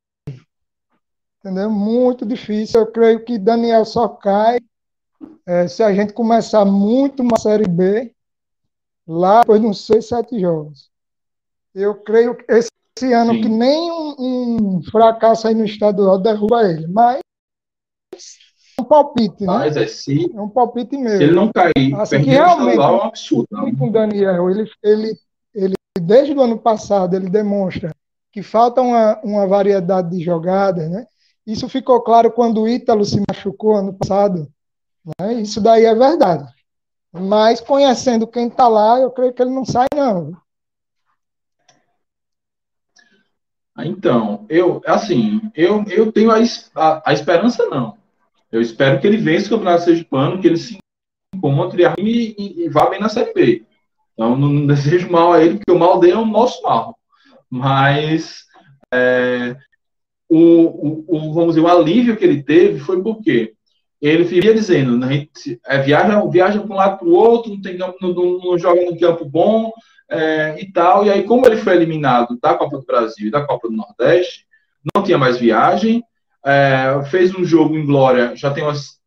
[1.40, 1.70] entendeu?
[1.70, 2.80] muito difícil.
[2.80, 4.58] Eu creio que Daniel só cai
[5.44, 8.14] é, se a gente começar muito uma Série B
[9.06, 10.88] lá depois de uns seis, sete jogos.
[11.74, 13.40] Eu creio que esse, esse ano Sim.
[13.40, 17.20] que nem um, um, fracasso aí no estadual derruba ele, mas
[18.78, 19.46] é um palpite, né?
[19.46, 21.18] Mas é, é um palpite mesmo.
[21.18, 23.48] Se ele não cair, assim que realmente, é um absurdo.
[23.50, 25.18] Com o Daniel, ele, ele,
[25.54, 27.92] ele, desde o ano passado, ele demonstra
[28.38, 31.04] que falta uma, uma variedade de jogadas, né?
[31.44, 34.48] Isso ficou claro quando o Ítalo se machucou ano passado.
[35.18, 35.40] Né?
[35.42, 36.44] Isso daí é verdade.
[37.12, 40.36] Mas conhecendo quem está lá, eu creio que ele não sai, não.
[43.74, 46.38] Ah, então, eu, assim, eu, eu tenho a,
[46.76, 47.96] a, a, esperança, não.
[48.52, 50.78] Eu espero que ele vença o Campeonato Sergipano, que ele se
[51.34, 53.66] encontre e, e, e vá bem na Série B.
[54.12, 56.97] Então, não, não, desejo mal a ele, porque o mal dele é o nosso mal.
[57.50, 58.44] Mas,
[58.92, 59.56] é,
[60.28, 63.54] o, o, o, vamos dizer, o alívio que ele teve foi porque
[64.00, 65.26] ele vivia dizendo, né,
[65.66, 68.84] é, viaja, viaja para um lado para o outro, não, tem, não, não, não, joga
[68.84, 69.72] no campo bom
[70.08, 71.04] é, e tal.
[71.04, 74.46] E aí, como ele foi eliminado da Copa do Brasil e da Copa do Nordeste,
[74.94, 76.04] não tinha mais viagem,
[76.44, 78.98] é, fez um jogo em Glória, já tem umas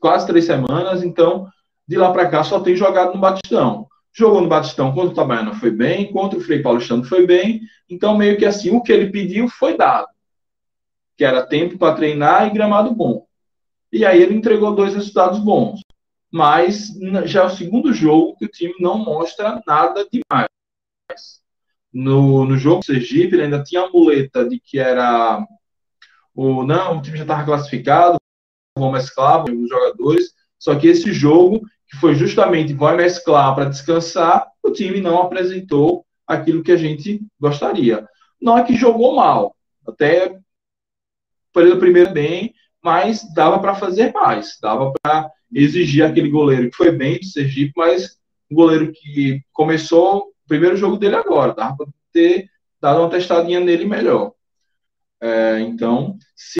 [0.00, 1.46] quase três semanas, então
[1.86, 3.86] de lá para cá só tem jogado no Batistão.
[4.18, 8.18] Jogou no Batistão contra o Tabaiana foi bem, contra o Frei Paulistano foi bem, então
[8.18, 10.08] meio que assim, o que ele pediu foi dado,
[11.16, 13.26] que era tempo para treinar e gramado bom.
[13.92, 15.80] E aí ele entregou dois resultados bons.
[16.30, 16.92] Mas
[17.26, 20.48] já é o segundo jogo que o time não mostra nada demais.
[21.92, 25.46] No, no jogo do Sergipe, ele ainda tinha a muleta de que era
[26.34, 28.18] o não, o time já estava classificado,
[28.76, 30.34] vão mesclar os jogadores.
[30.58, 36.04] Só que esse jogo, que foi justamente vai mesclar para descansar, o time não apresentou
[36.26, 38.06] aquilo que a gente gostaria.
[38.40, 40.38] Não é que jogou mal, até
[41.52, 46.92] pelo primeiro bem, mas dava para fazer mais, dava para exigir aquele goleiro que foi
[46.92, 48.18] bem do Sergipe, mas
[48.50, 52.48] um goleiro que começou o primeiro jogo dele agora, dava para ter
[52.80, 54.32] dado uma testadinha nele melhor.
[55.20, 56.58] É, então, se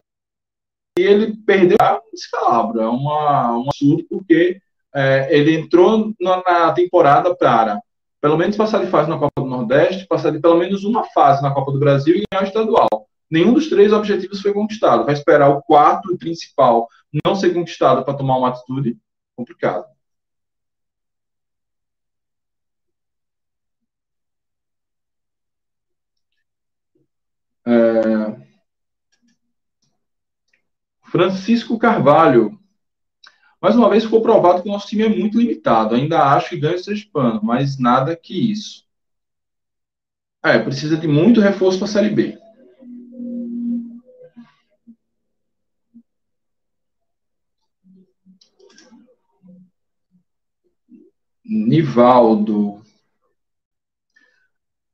[0.98, 4.60] ele perdeu, é um descalabro, é uma, um absurdo, porque
[4.94, 7.80] é, ele entrou na, temporada para
[8.20, 11.40] pelo menos passar de fase na Copa do Nordeste, passar de pelo menos uma fase
[11.42, 15.04] na Copa do Brasil e ganhar o estadual nenhum dos três objetivos foi conquistado.
[15.04, 16.88] Vai esperar o quarto e principal
[17.24, 18.98] não ser conquistado para tomar uma atitude
[19.36, 19.86] complicada.
[27.66, 28.48] É...
[31.10, 32.57] Francisco Carvalho.
[33.60, 35.94] Mais uma vez ficou provado que o nosso time é muito limitado.
[35.94, 38.86] Ainda acho que ganha o Sergipano, mas nada que isso.
[40.44, 42.38] É, precisa de muito reforço para a Série B.
[51.44, 52.82] Nivaldo.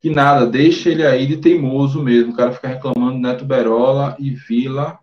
[0.01, 2.33] Que nada, deixa ele aí de teimoso mesmo.
[2.33, 4.99] O cara fica reclamando Neto Berola e Vila.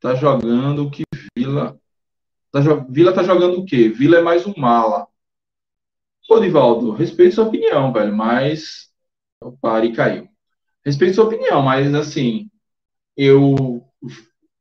[0.00, 1.02] Tá jogando o que
[1.36, 1.79] Vila.
[2.52, 3.88] Tá, Vila tá jogando o quê?
[3.88, 5.06] Vila é mais um mala.
[6.28, 8.90] Pô, Nivaldo, respeito sua opinião, velho, mas.
[9.42, 10.28] O pare caiu.
[10.84, 12.50] Respeito sua opinião, mas assim.
[13.16, 13.82] Eu.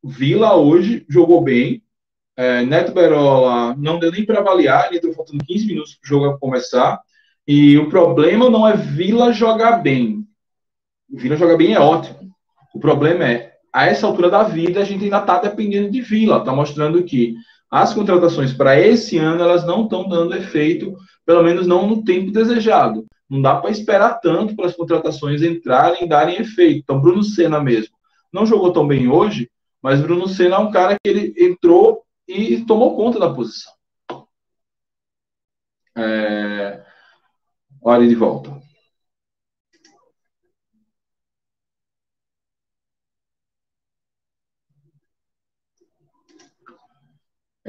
[0.04, 1.84] Vila hoje jogou bem,
[2.40, 6.10] é, Neto Berola não deu nem para avaliar, ele entrou faltando 15 minutos para o
[6.10, 7.02] jogo começar.
[7.46, 10.26] E o problema não é Vila jogar bem.
[11.10, 12.32] Vila jogar bem é ótimo.
[12.74, 16.38] O problema é, a essa altura da vida, a gente ainda está dependendo de Vila.
[16.38, 17.36] Está mostrando que
[17.70, 20.96] as contratações para esse ano elas não estão dando efeito,
[21.26, 23.06] pelo menos não no tempo desejado.
[23.30, 26.80] Não dá para esperar tanto para as contratações entrarem e darem efeito.
[26.80, 28.00] Então, Bruno Senna mesmo
[28.32, 29.50] não jogou tão bem hoje,
[29.82, 33.74] mas Bruno Senna é um cara que ele entrou e tomou conta da posição.
[35.98, 36.84] É...
[37.82, 38.69] Olha de volta.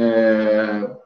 [0.00, 1.00] É...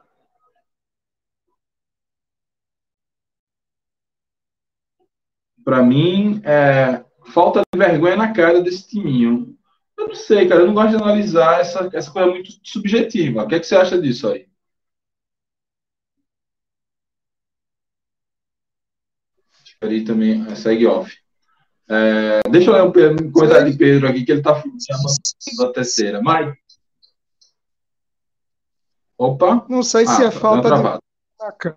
[5.63, 7.03] Para mim, é...
[7.33, 9.57] falta de vergonha na cara desse timinho.
[9.97, 13.43] Eu não sei, cara, eu não gosto de analisar essa, essa coisa muito subjetiva.
[13.43, 14.47] O que, é que você acha disso aí?
[19.63, 21.15] Espera aí também, é, segue off.
[21.87, 24.61] É, deixa eu ler um coisa de Pedro aqui, que ele está
[25.57, 26.21] da terceira.
[26.21, 26.64] Mike.
[29.17, 29.65] Opa.
[29.69, 31.75] Não sei se ah, é tá falta de.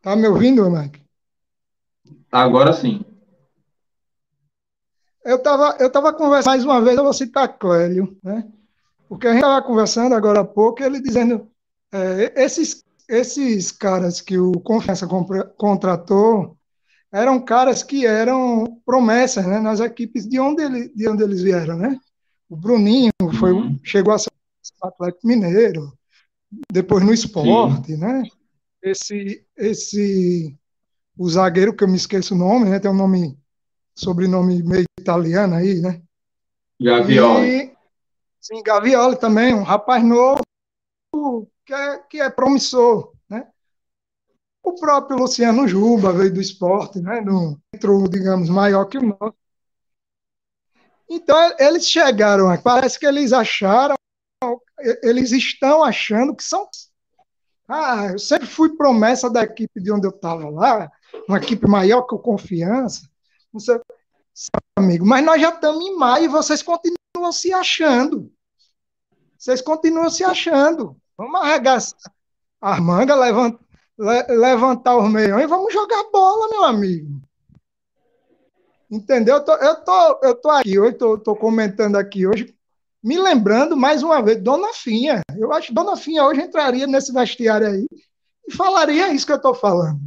[0.00, 1.02] Tá me ouvindo, Mike?
[2.30, 3.04] Agora sim.
[5.24, 8.46] Eu estava eu tava conversando mais uma vez, eu vou citar Clélio, né?
[9.08, 11.50] Porque a gente estava conversando agora há pouco, ele dizendo
[11.90, 15.08] é, esses, esses caras que o Confiança
[15.56, 16.58] contratou
[17.10, 21.76] eram caras que eram promessas né, nas equipes de onde, ele, de onde eles vieram.
[21.76, 21.98] Né?
[22.48, 23.78] O Bruninho foi, uhum.
[23.82, 24.30] chegou a ser
[24.82, 25.92] Atlético Mineiro,
[26.70, 28.22] depois no esporte, né?
[28.82, 30.56] Esse, esse,
[31.16, 32.78] o zagueiro, que eu me esqueço o nome, né?
[32.78, 33.38] Tem um nome,
[33.94, 36.02] sobrenome meio italiano aí, né?
[36.80, 37.48] Gavioli.
[37.48, 37.72] E,
[38.40, 40.42] sim, Gavioli também, um rapaz novo,
[41.64, 43.13] que é, que é promissor.
[44.64, 47.22] O próprio Luciano Juba veio do esporte, né?
[47.74, 49.36] entrou, digamos, maior que o nosso.
[51.08, 53.94] Então, eles chegaram aqui, parece que eles acharam,
[55.02, 56.66] eles estão achando que são.
[57.68, 60.90] Ah, eu sempre fui promessa da equipe de onde eu estava lá,
[61.28, 63.06] uma equipe maior que o Confiança.
[63.52, 63.78] Não sei,
[64.76, 68.32] amigo, mas nós já estamos em maio e vocês continuam se achando.
[69.38, 70.96] Vocês continuam se achando.
[71.18, 71.98] Vamos arregaçar
[72.62, 73.58] as mangas, levant,
[73.98, 77.20] le, levantar os meiões e vamos jogar bola, meu amigo.
[78.90, 79.36] Entendeu?
[79.36, 82.54] Eu tô, eu tô, eu tô aqui hoje, tô, tô comentando aqui hoje,
[83.02, 85.20] me lembrando mais uma vez, Dona Finha.
[85.36, 87.88] Eu acho que Dona Finha hoje entraria nesse vestiário aí
[88.46, 90.00] e falaria isso que eu estou falando.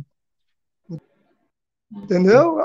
[1.91, 2.57] Entendeu?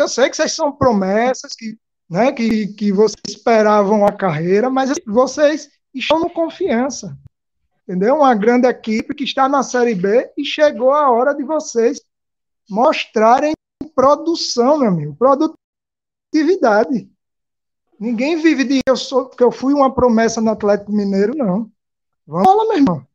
[0.00, 1.78] Eu sei que vocês são promessas, que,
[2.08, 7.16] né, que, que vocês esperavam a carreira, mas vocês estão no confiança.
[7.82, 8.16] Entendeu?
[8.16, 12.00] Uma grande equipe que está na Série B e chegou a hora de vocês
[12.70, 13.52] mostrarem
[13.94, 17.10] produção, meu amigo, produtividade.
[17.98, 21.70] Ninguém vive de eu sou, que eu fui uma promessa no Atlético Mineiro, não.
[22.26, 23.06] Vamos lá, meu irmão.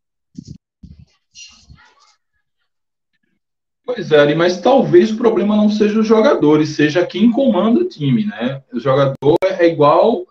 [3.86, 8.26] Pois é, mas talvez o problema não seja os jogadores, seja quem comanda o time,
[8.26, 8.62] né?
[8.74, 10.28] O jogador é igual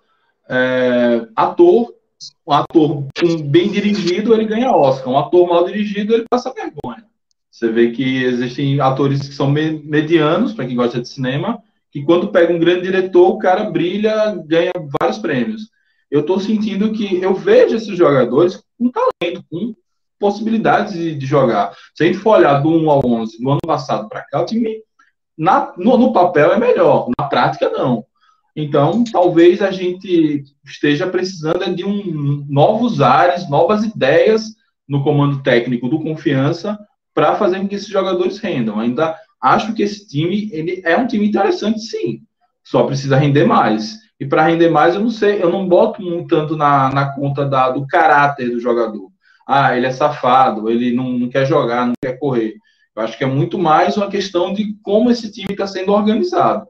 [0.47, 1.95] é, ator
[2.47, 3.05] um ator
[3.45, 5.13] bem dirigido, ele ganha Oscar.
[5.13, 7.05] Um ator mal dirigido, ele passa vergonha.
[7.51, 12.29] Você vê que existem atores que são medianos, para quem gosta de cinema, que quando
[12.29, 15.71] pega um grande diretor, o cara brilha, ganha vários prêmios.
[16.11, 19.75] Eu estou sentindo que eu vejo esses jogadores com talento, com
[20.19, 21.75] possibilidades de, de, jogar.
[21.95, 24.47] Se a gente for olhar do 1 ao 11 do ano passado para cá, o
[24.47, 24.83] time
[25.37, 28.05] na, no, no papel é melhor, na prática não.
[28.57, 34.57] Então, talvez a gente esteja precisando de um, novos ares, novas ideias
[34.89, 36.79] no comando técnico do Confiança
[37.15, 38.81] para fazer com que esses jogadores rendam.
[38.81, 42.23] Ainda acho que esse time ele é um time interessante, sim.
[42.65, 43.99] Só precisa render mais.
[44.19, 47.45] E para render mais, eu não sei, eu não boto muito tanto na, na conta
[47.45, 49.11] da, do caráter do jogador.
[49.47, 52.55] Ah, ele é safado, ele não, não quer jogar, não quer correr.
[52.97, 56.67] Eu acho que é muito mais uma questão de como esse time está sendo organizado.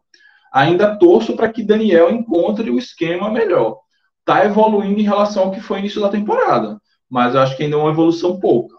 [0.57, 3.79] Ainda torço para que Daniel encontre o esquema melhor.
[4.21, 6.81] Está evoluindo em relação ao que foi início da temporada,
[7.11, 8.75] mas eu acho que ainda é uma evolução pouca.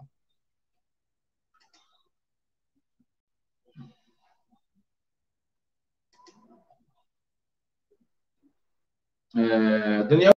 [9.36, 10.32] É, Daniel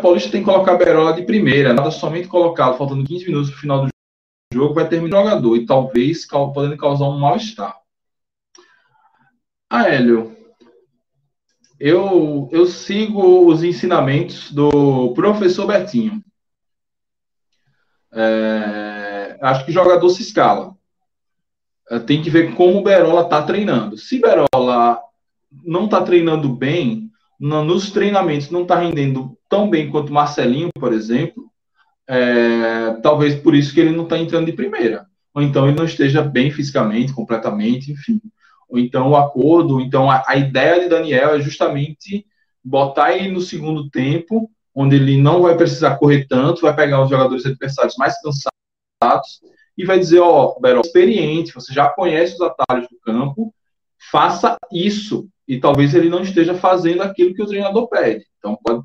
[0.00, 3.60] Paulista tem que colocar Berola de primeira, nada somente colocado, faltando 15 minutos para o
[3.60, 3.88] final do
[4.54, 7.76] jogo, vai terminar o jogador e talvez podendo causar um mal-estar.
[9.68, 10.35] Ah, Hélio,
[11.78, 16.22] eu, eu sigo os ensinamentos do professor Betinho.
[18.12, 20.74] É, acho que jogador se escala.
[21.90, 23.96] É, tem que ver como o Berola está treinando.
[23.98, 25.00] Se Berola
[25.64, 30.92] não está treinando bem, no, nos treinamentos não está rendendo tão bem quanto Marcelinho, por
[30.92, 31.50] exemplo,
[32.08, 35.06] é, talvez por isso que ele não está entrando de primeira.
[35.34, 38.20] Ou então ele não esteja bem fisicamente, completamente, enfim
[38.68, 39.80] ou então o acordo.
[39.80, 42.26] Então a, a ideia de Daniel é justamente
[42.62, 47.08] botar ele no segundo tempo, onde ele não vai precisar correr tanto, vai pegar os
[47.10, 49.40] jogadores adversários mais cansados
[49.76, 53.54] e vai dizer, ó, oh, Beró, experiente, você já conhece os atalhos do campo,
[54.10, 55.28] faça isso.
[55.46, 58.26] E talvez ele não esteja fazendo aquilo que o treinador pede.
[58.38, 58.82] Então, pode,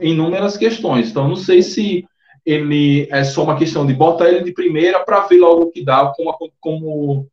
[0.00, 1.10] inúmeras questões.
[1.10, 2.06] Então, não sei se
[2.44, 5.84] ele é só uma questão de botar ele de primeira para ver logo o que
[5.84, 7.28] dá, como, como,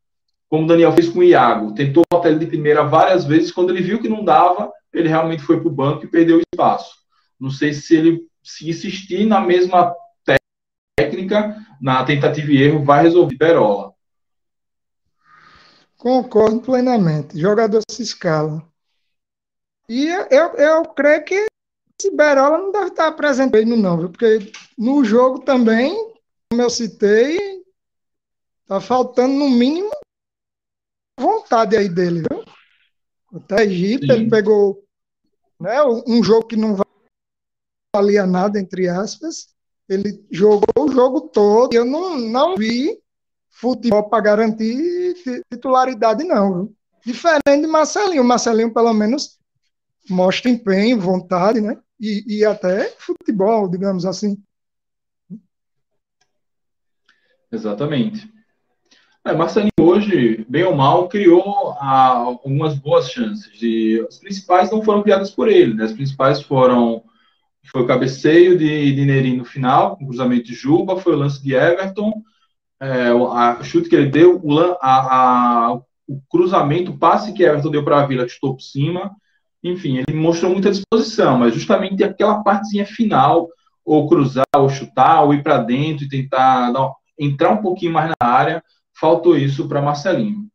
[0.54, 1.74] como o Daniel fez com o Iago.
[1.74, 5.42] Tentou botar ele de primeira várias vezes, quando ele viu que não dava, ele realmente
[5.42, 6.94] foi para o banco e perdeu o espaço.
[7.40, 9.96] Não sei se ele se insistir na mesma
[10.96, 13.94] técnica, na tentativa e erro, vai resolver Perola.
[15.98, 17.36] Concordo plenamente.
[17.36, 18.64] Jogador se escala.
[19.90, 21.48] E eu, eu creio que
[22.00, 24.10] esse Berola não deve estar presente não, viu?
[24.12, 25.96] porque no jogo também,
[26.52, 27.64] como eu citei,
[28.68, 29.93] tá faltando no mínimo
[31.54, 32.44] vontade aí dele, viu?
[33.36, 34.12] Até Egito, Sim.
[34.12, 34.84] ele pegou
[35.60, 36.76] né, um jogo que não
[37.96, 39.54] valia nada, entre aspas,
[39.88, 43.00] ele jogou o jogo todo, eu não, não vi
[43.52, 45.16] futebol para garantir
[45.52, 46.54] titularidade, não.
[46.54, 46.76] Viu?
[47.06, 48.24] Diferente de Marcelinho.
[48.24, 49.38] Marcelinho, pelo menos,
[50.10, 51.78] mostra empenho, vontade, né?
[52.00, 54.42] E, e até futebol, digamos assim.
[57.52, 58.28] Exatamente.
[59.26, 63.58] É, Marcelinho hoje, bem ou mal, criou ah, algumas boas chances.
[63.58, 65.86] De, as principais não foram criadas por ele, né?
[65.86, 67.04] As principais foram
[67.72, 71.42] foi o cabeceio de, de Neri no final, o cruzamento de Juba, foi o lance
[71.42, 72.12] de Everton,
[72.80, 75.74] é, o a, chute que ele deu, o, a, a,
[76.08, 79.16] o cruzamento, o passe que Everton deu para a Vila, chutou por cima,
[79.64, 83.48] enfim, ele mostrou muita disposição, mas justamente aquela partezinha final,
[83.86, 88.10] ou cruzar, ou chutar, ou ir para dentro e tentar não, entrar um pouquinho mais
[88.10, 88.64] na área,
[88.94, 90.48] faltou isso para Marcelinho.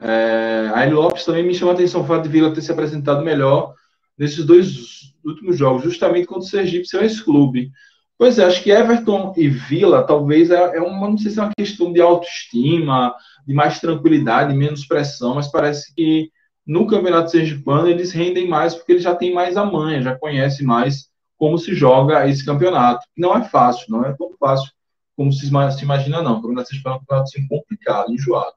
[0.00, 2.72] É, a Eli Lopes também me chamou a atenção o fato de Vila ter se
[2.72, 3.74] apresentado melhor
[4.18, 7.70] nesses dois últimos jogos, justamente contra o Sergipe, seu ex-clube.
[8.16, 11.42] Pois é, acho que Everton e Vila talvez é, é uma, não sei se é
[11.42, 13.14] uma questão de autoestima,
[13.46, 16.30] de mais tranquilidade, menos pressão, mas parece que
[16.66, 20.66] no Campeonato Sergipano eles rendem mais porque eles já têm mais a manha, já conhecem
[20.66, 23.04] mais como se joga esse campeonato.
[23.16, 24.70] Não é fácil, não é tão fácil
[25.16, 26.32] como se, se imagina, não.
[26.32, 28.54] O Campeonato Sergipano é um campeonato assim, complicado, enjoado.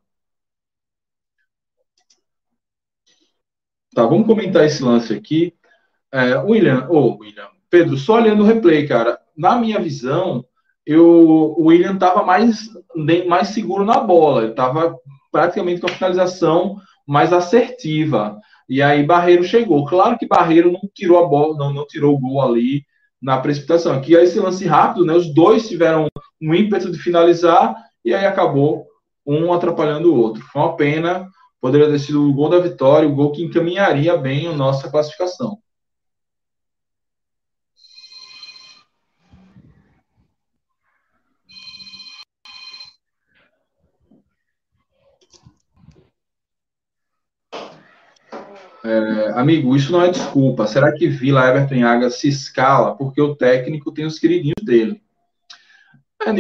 [3.94, 5.54] Tá, vamos comentar esse lance aqui.
[6.12, 10.46] É, William, ou oh, William, Pedro, só olhando o replay, cara, na minha visão,
[10.86, 12.70] eu, o William estava mais,
[13.28, 14.98] mais seguro na bola, ele estava
[15.32, 18.40] praticamente com a finalização mais assertiva.
[18.70, 19.86] E aí Barreiro chegou.
[19.86, 22.86] Claro que Barreiro não tirou a bola, não, não tirou o gol ali
[23.22, 23.94] na precipitação.
[23.94, 25.14] Aqui esse lance rápido, né?
[25.14, 26.08] Os dois tiveram
[26.42, 28.86] um ímpeto de finalizar e aí acabou
[29.26, 30.44] um atrapalhando o outro.
[30.44, 31.28] Foi uma pena.
[31.60, 35.58] Poderia ter sido o gol da vitória, o gol que encaminharia bem a nossa classificação.
[48.88, 50.66] É, amigo, isso não é desculpa.
[50.66, 55.02] Será que Vila Everton Águia se escala porque o técnico tem os queridinhos dele?
[56.26, 56.32] É,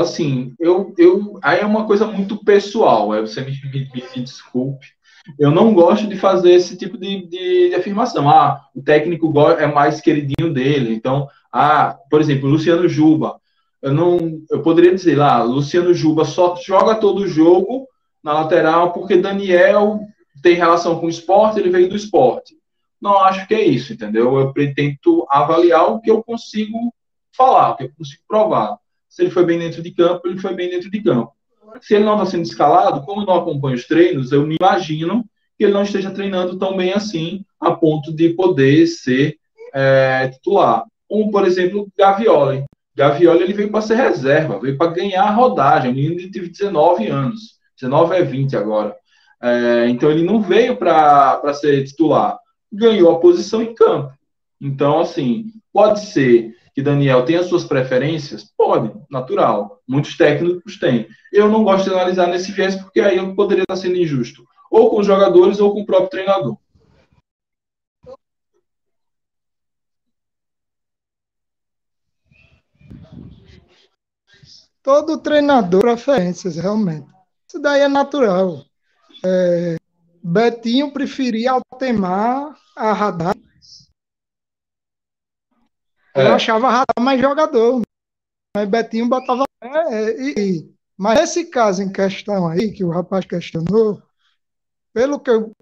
[0.00, 4.86] assim, eu, eu, aí é uma coisa muito pessoal, é, você me, me, me, desculpe.
[5.38, 8.28] Eu não gosto de fazer esse tipo de, de, de, afirmação.
[8.30, 10.94] Ah, o técnico é mais queridinho dele.
[10.94, 13.36] Então, ah, por exemplo, Luciano Juba.
[13.80, 17.86] Eu não, eu poderia dizer lá, Luciano Juba só joga todo o jogo
[18.22, 20.00] na lateral porque Daniel
[20.42, 22.54] tem relação com o esporte, ele veio do esporte.
[23.00, 24.38] Não acho que é isso, entendeu?
[24.38, 26.92] Eu tento avaliar o que eu consigo
[27.36, 28.78] falar, o que eu consigo provar.
[29.08, 31.32] Se ele foi bem dentro de campo, ele foi bem dentro de campo.
[31.80, 35.24] Se ele não está sendo escalado, como eu não acompanho os treinos, eu me imagino
[35.56, 39.36] que ele não esteja treinando tão bem assim, a ponto de poder ser
[39.72, 40.84] é, titular.
[41.08, 42.64] Como, por exemplo, Gavioli.
[42.96, 45.90] Gavioli ele veio para ser reserva, veio para ganhar a rodagem.
[45.90, 47.58] O menino teve 19 anos.
[47.80, 48.96] 19 é 20 agora.
[49.46, 52.38] É, então ele não veio para ser titular,
[52.72, 54.10] ganhou a posição em campo.
[54.58, 58.50] Então, assim, pode ser que Daniel tenha suas preferências?
[58.56, 59.82] Pode, natural.
[59.86, 61.06] Muitos técnicos têm.
[61.30, 64.88] Eu não gosto de analisar nesse viés, porque aí eu poderia estar sendo injusto, ou
[64.88, 66.56] com os jogadores ou com o próprio treinador.
[74.82, 77.08] Todo treinador preferências, realmente.
[77.46, 78.64] Isso daí é natural.
[79.24, 79.76] É,
[80.22, 83.36] Betinho preferia Altemar a Radar.
[86.14, 86.28] É.
[86.28, 87.82] Eu achava Radar mais jogador.
[88.54, 89.44] Mas Betinho botava.
[89.62, 94.00] É, e, mas esse caso em questão aí, que o rapaz questionou,
[94.92, 95.52] pelo que, eu,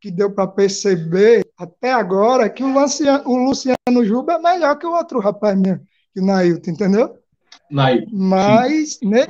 [0.00, 4.86] que deu para perceber até agora, que o Luciano, o Luciano Juba é melhor que
[4.86, 7.18] o outro rapaz mesmo, que o Nailton, entendeu?
[7.70, 8.10] Nailton.
[8.12, 9.26] Mas, ne,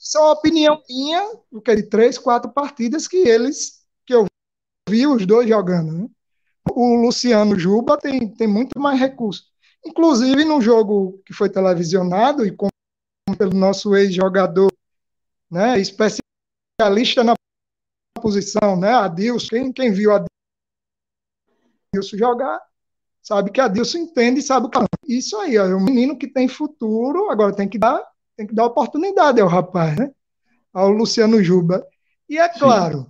[0.00, 1.22] Só uma opinião minha,
[1.62, 4.24] que de três, quatro partidas que eles, que eu
[4.88, 5.92] vi os dois jogando.
[5.92, 6.08] Né?
[6.72, 9.52] O Luciano Juba tem, tem muito mais recursos.
[9.84, 12.68] Inclusive, no jogo que foi televisionado e com,
[13.36, 14.72] pelo nosso ex-jogador,
[15.50, 17.34] né, especialista na
[18.22, 20.30] posição, né, Adilson, quem, quem viu Adilson
[22.16, 22.58] jogar,
[23.20, 26.26] sabe que Adilson entende e sabe o que Isso aí, ó, é um menino que
[26.26, 28.02] tem futuro, agora tem que dar,
[28.40, 30.10] tem que dar oportunidade ao rapaz, né,
[30.72, 31.86] ao Luciano Juba.
[32.26, 33.06] E é claro, Sim.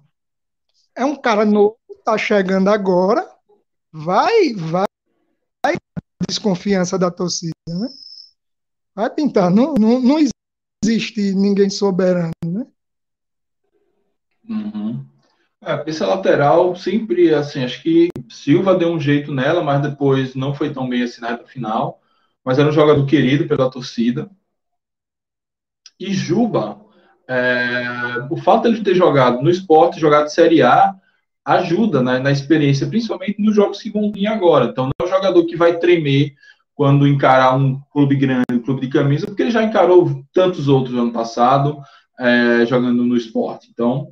[0.96, 3.30] é um cara novo, tá chegando agora,
[3.92, 4.86] vai, vai,
[5.64, 5.76] vai
[6.28, 7.88] desconfiança da torcida, né?
[8.92, 10.16] Vai pintar, não, não, não
[10.84, 12.66] existe ninguém soberano, né?
[14.48, 15.06] Uhum.
[15.62, 20.52] É, essa lateral sempre, assim, acho que Silva deu um jeito nela, mas depois não
[20.52, 22.00] foi tão bem assim na reta final.
[22.44, 24.28] Mas era um jogador querido pela torcida.
[26.00, 26.78] E Juba,
[27.28, 30.94] é, o fato de ele ter jogado no esporte, jogado Série A,
[31.44, 34.64] ajuda né, na experiência, principalmente nos jogos que vão vir agora.
[34.66, 36.32] Então, não é um jogador que vai tremer
[36.74, 40.94] quando encarar um clube grande, um clube de camisa, porque ele já encarou tantos outros
[40.94, 41.78] no ano passado,
[42.18, 43.68] é, jogando no esporte.
[43.70, 44.08] Então,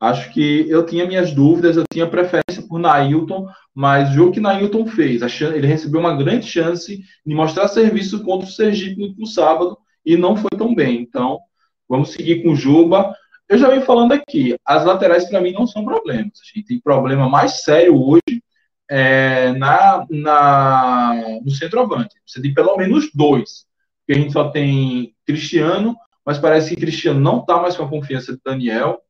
[0.00, 4.40] acho que eu tinha minhas dúvidas, eu tinha preferência por Nailton, mas o jogo que
[4.40, 9.78] Nailton fez, ele recebeu uma grande chance de mostrar serviço contra o Sergipe no sábado
[10.04, 11.00] e não foi tão bem.
[11.00, 11.40] Então,
[11.88, 13.14] vamos seguir com o Juba.
[13.48, 16.32] Eu já venho falando aqui, as laterais para mim não são problemas.
[16.40, 18.42] A gente tem problema mais sério hoje
[18.90, 22.14] é, na, na, no centroavante.
[22.26, 23.66] Você tem pelo menos dois.
[24.00, 27.88] Porque a gente só tem Cristiano, mas parece que Cristiano não está mais com a
[27.88, 29.00] confiança de Daniel.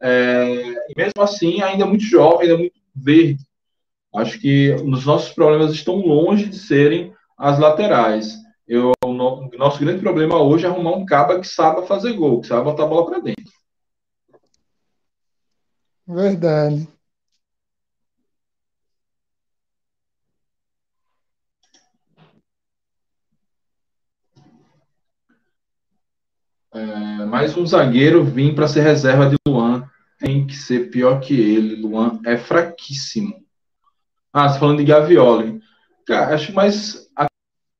[0.00, 0.44] É,
[0.88, 3.44] e mesmo assim, ainda é muito jovem, ainda é muito verde.
[4.14, 8.36] Acho que os nossos problemas estão longe de serem as laterais.
[8.68, 12.46] Eu, o nosso grande problema hoje é arrumar um caba que saiba fazer gol, que
[12.46, 13.52] saiba botar a bola para dentro.
[16.06, 16.88] Verdade.
[26.74, 29.88] É, mais um zagueiro vir para ser reserva de Luan
[30.18, 31.76] tem que ser pior que ele.
[31.76, 33.44] Luan é fraquíssimo.
[34.32, 35.60] Ah, você falando de Gavioli.
[36.06, 37.01] Cara, acho mais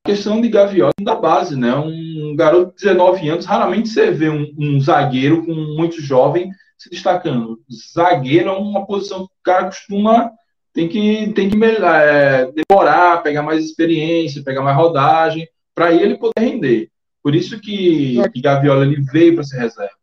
[0.03, 1.73] questão de Gavioli da base, né?
[1.75, 6.89] Um garoto de 19 anos, raramente você vê um, um zagueiro com muito jovem se
[6.89, 7.61] destacando.
[7.93, 10.31] Zagueiro é uma posição que o cara costuma
[10.73, 16.39] tem que tem que é, demorar, pegar mais experiência, pegar mais rodagem, para ele poder
[16.39, 16.89] render.
[17.21, 19.95] Por isso que, que Gaviola ele veio para ser reserva.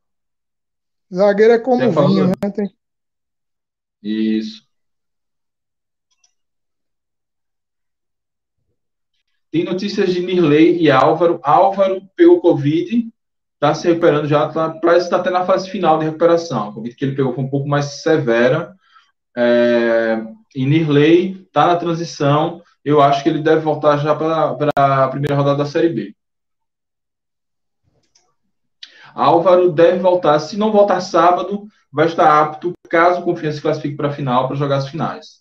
[1.12, 2.51] Zagueiro é como vinho, né?
[2.55, 2.70] Tem...
[4.03, 4.70] Isso.
[9.51, 11.40] Tem notícias de Nirley e Álvaro.
[11.42, 13.09] Álvaro pegou Covid,
[13.55, 16.68] está se recuperando já, tá, parece estar tá até na fase final de recuperação.
[16.68, 18.74] A Covid que ele pegou foi um pouco mais severa.
[19.36, 20.22] É,
[20.55, 22.62] e Nirley está na transição.
[22.84, 26.14] Eu acho que ele deve voltar já para a primeira rodada da Série B.
[29.14, 30.38] Álvaro deve voltar.
[30.38, 34.46] Se não voltar sábado, vai estar apto, caso o Confiança se classifique para a final,
[34.46, 35.39] para jogar as finais.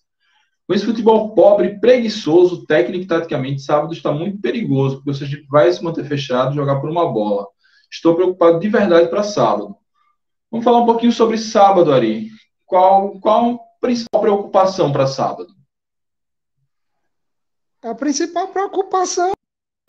[0.70, 5.47] Com esse futebol pobre, preguiçoso, técnico e taticamente, sábado está muito perigoso, porque o Sergipe
[5.49, 7.47] vai se manter fechado e jogar por uma bola.
[7.91, 9.76] Estou preocupado de verdade para sábado.
[10.51, 12.30] Vamos falar um pouquinho sobre sábado, Ari.
[12.67, 15.51] Qual, qual a principal preocupação para sábado?
[17.82, 19.32] A principal preocupação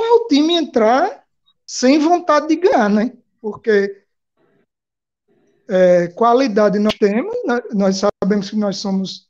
[0.00, 1.24] é o time entrar
[1.66, 3.12] sem vontade de ganhar, né?
[3.38, 4.02] Porque
[5.68, 7.34] é, qualidade nós temos,
[7.74, 9.29] nós sabemos que nós somos,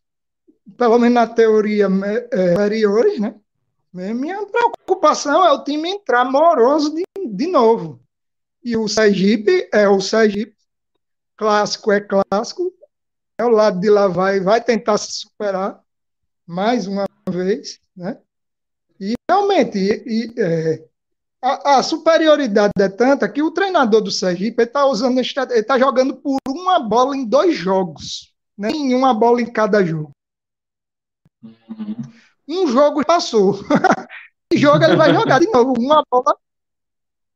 [0.76, 1.88] pelo menos na teoria,
[2.32, 3.34] é, superiores, né?
[3.92, 8.00] Minha preocupação é o time entrar moroso de, de novo.
[8.62, 10.54] E o Sergipe é o Sergipe,
[11.36, 12.72] clássico é clássico,
[13.38, 15.80] é o lado de lá vai, vai tentar se superar
[16.46, 18.18] mais uma vez, né?
[19.00, 20.84] E realmente, e, e, é,
[21.42, 26.16] a, a, superioridade é tanta que o treinador do Sergipe está usando, ele está jogando
[26.16, 28.68] por uma bola em dois jogos, né?
[28.94, 30.12] uma bola em cada jogo.
[31.42, 31.96] Uhum.
[32.48, 33.60] Um jogo passou.
[34.52, 36.36] e jogo ele vai jogar de novo, uma bola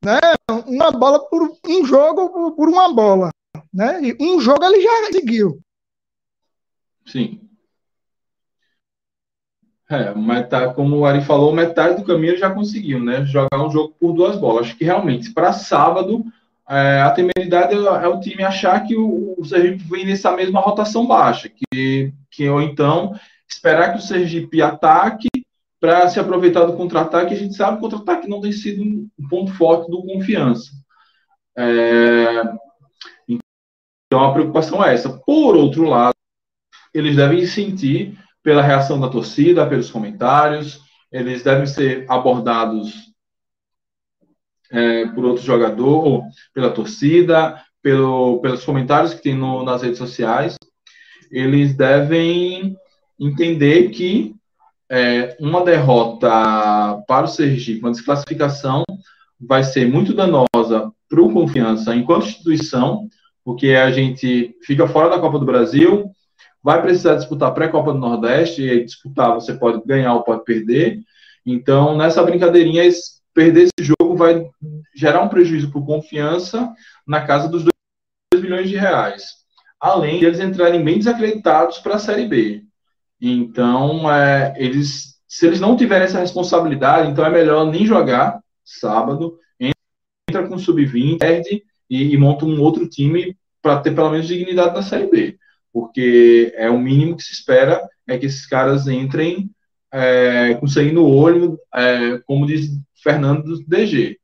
[0.04, 0.20] né?
[0.66, 3.30] Uma bola por um jogo por, uma bola,
[3.72, 4.00] né?
[4.02, 5.60] E um jogo ele já seguiu.
[7.06, 7.40] Sim.
[9.88, 13.24] É, mas tá, como o Ari falou, metade do caminho já conseguiu, né?
[13.24, 14.66] Jogar um jogo por duas bolas.
[14.66, 16.24] Acho que realmente, para sábado,
[16.68, 20.60] é, a temeridade é, é, o time achar que o, o Sergipe vem nessa mesma
[20.60, 23.14] rotação baixa, que, que ou então
[23.54, 25.28] esperar que o Sergipe ataque
[25.80, 27.34] para se aproveitar do contra-ataque.
[27.34, 30.70] A gente sabe que o contra-ataque não tem sido um ponto forte do confiança.
[31.56, 32.42] É,
[33.28, 35.10] Então a preocupação é essa.
[35.10, 36.14] Por outro lado,
[36.92, 40.80] eles devem sentir pela reação da torcida, pelos comentários,
[41.10, 43.12] eles devem ser abordados
[44.70, 50.56] é, por outro jogador, pela torcida, pelo, pelos comentários que tem no, nas redes sociais.
[51.30, 52.76] Eles devem
[53.18, 54.34] entender que
[54.90, 56.28] é, uma derrota
[57.06, 58.84] para o Sergipe, uma desclassificação,
[59.40, 63.08] vai ser muito danosa para o Confiança enquanto instituição,
[63.44, 66.10] porque a gente fica fora da Copa do Brasil,
[66.62, 71.00] vai precisar disputar pré-Copa do Nordeste, e disputar você pode ganhar ou pode perder.
[71.44, 72.82] Então, nessa brincadeirinha,
[73.34, 74.48] perder esse jogo vai
[74.94, 76.72] gerar um prejuízo para o Confiança
[77.06, 77.64] na casa dos
[78.32, 79.44] 2 milhões de reais.
[79.78, 82.63] Além de eles entrarem bem desacreditados para a Série B.
[83.26, 89.38] Então, é, eles, se eles não tiverem essa responsabilidade, então é melhor nem jogar sábado,
[90.28, 94.74] entra com sub-20, perde e, e monta um outro time para ter pelo menos dignidade
[94.74, 95.38] na Série B.
[95.72, 99.50] Porque é o mínimo que se espera é que esses caras entrem
[99.90, 104.18] é, com sangue no olho, é, como diz Fernando do DG.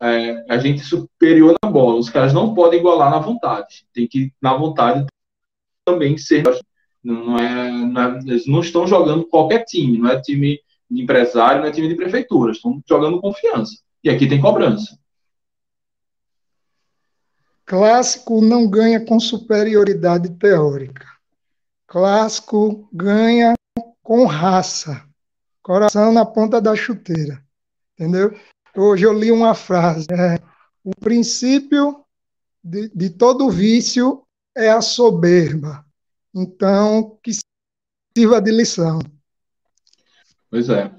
[0.00, 2.00] É, a gente é superior na bola.
[2.00, 3.86] Os caras não podem igualar na vontade.
[3.94, 5.06] Tem que, na vontade,
[5.84, 6.42] também ser
[7.02, 11.60] não é, não é, eles não estão jogando qualquer time, não é time de empresário,
[11.60, 13.78] não é time de prefeitura, estão jogando confiança.
[14.04, 14.98] E aqui tem cobrança.
[17.64, 21.06] Clássico não ganha com superioridade teórica.
[21.86, 23.54] Clássico ganha
[24.02, 25.02] com raça.
[25.62, 27.42] Coração na ponta da chuteira.
[27.94, 28.36] Entendeu?
[28.76, 30.06] Hoje eu li uma frase.
[30.10, 30.38] É,
[30.84, 32.04] o princípio
[32.62, 34.22] de, de todo vício
[34.56, 35.84] é a soberba.
[36.34, 37.32] Então, que
[38.16, 38.98] sirva de lição.
[40.50, 40.90] Pois é.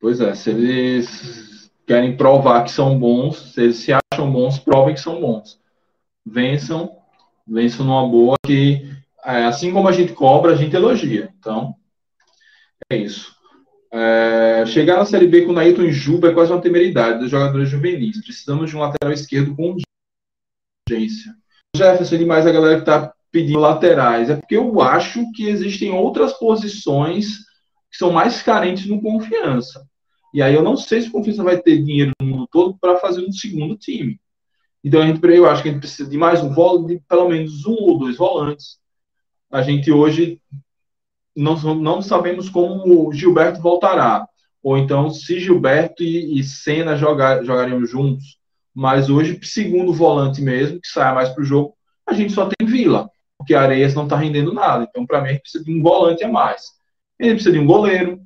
[0.00, 4.94] Pois é, se eles querem provar que são bons, se eles se acham bons, provem
[4.94, 5.58] que são bons.
[6.24, 6.98] Vençam,
[7.46, 8.86] vençam numa boa que,
[9.24, 11.32] é, assim como a gente cobra, a gente elogia.
[11.38, 11.74] Então,
[12.90, 13.34] é isso.
[13.90, 17.68] É, chegar na Série B com o Nailton Juba é quase uma temeridade dos jogadores
[17.68, 18.20] juvenis.
[18.22, 19.76] Precisamos de um lateral esquerdo com
[20.90, 21.34] urgência.
[21.76, 26.34] Jefferson, demais a galera que está pedindo laterais, é porque eu acho que existem outras
[26.34, 27.38] posições
[27.90, 29.84] que são mais carentes no confiança.
[30.32, 33.00] E aí eu não sei se o confiança vai ter dinheiro no mundo todo para
[33.00, 34.20] fazer um segundo time.
[34.84, 37.28] Então a gente, eu acho que a gente precisa de mais um volante, de pelo
[37.28, 38.78] menos um ou dois volantes.
[39.50, 40.40] A gente hoje
[41.34, 44.28] não, não sabemos como o Gilberto voltará.
[44.62, 48.38] Ou então se Gilberto e, e Senna jogar, jogariam juntos.
[48.72, 51.74] Mas hoje, segundo volante mesmo, que saia mais para o jogo,
[52.06, 53.10] a gente só tem Vila
[53.44, 54.86] porque Areias não está rendendo nada.
[54.88, 56.62] Então, para mim, a gente precisa de um volante a mais.
[57.20, 58.18] A gente precisa de um goleiro,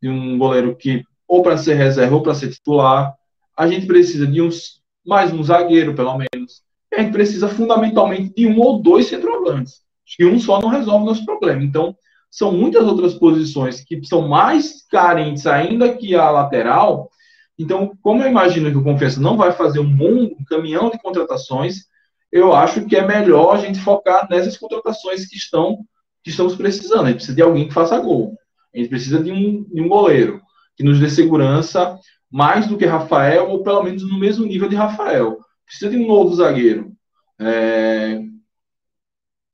[0.00, 3.14] de um goleiro que, ou para ser reserva, ou para ser titular.
[3.56, 6.62] A gente precisa de uns, mais um zagueiro, pelo menos.
[6.92, 9.80] E a gente precisa, fundamentalmente, de um ou dois centroavantes.
[10.04, 11.62] Que um só não resolve o nosso problema.
[11.64, 11.96] Então,
[12.30, 17.10] são muitas outras posições que são mais carentes ainda que a lateral.
[17.58, 20.98] Então, como eu imagino que o Confiança não vai fazer um bom um caminhão de
[20.98, 21.86] contratações,
[22.30, 25.78] eu acho que é melhor a gente focar nessas contratações que estão
[26.22, 27.04] que estamos precisando.
[27.04, 28.36] A gente precisa de alguém que faça gol.
[28.74, 30.42] A gente precisa de um, de um goleiro
[30.76, 31.98] que nos dê segurança
[32.30, 35.38] mais do que Rafael, ou pelo menos no mesmo nível de Rafael.
[35.64, 36.92] Precisa de um novo zagueiro.
[37.38, 38.20] É...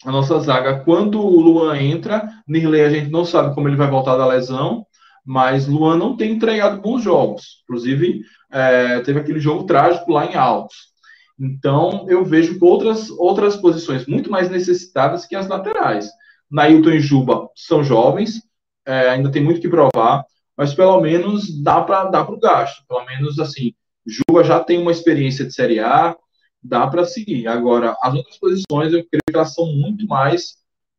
[0.05, 3.89] A nossa zaga, quando o Luan entra, Nirley a gente não sabe como ele vai
[3.89, 4.87] voltar da lesão,
[5.25, 7.63] mas Luan não tem entregado bons jogos.
[7.63, 8.21] Inclusive,
[8.53, 10.94] é, teve aquele jogo trágico lá em Altos.
[11.39, 16.09] Então, eu vejo outras, outras posições muito mais necessitadas que as laterais.
[16.51, 18.43] Nailton e Juba são jovens,
[18.87, 20.25] é, ainda tem muito que provar,
[20.57, 22.85] mas pelo menos dá para dar o gasto.
[22.87, 23.75] Pelo menos, assim,
[24.07, 26.17] Juba já tem uma experiência de Série A,
[26.63, 27.49] dá para seguir.
[27.49, 30.55] Agora, as outras posições, eu creio que elas são muito mais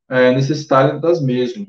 [0.09, 1.67] é, necessitadas mesmo.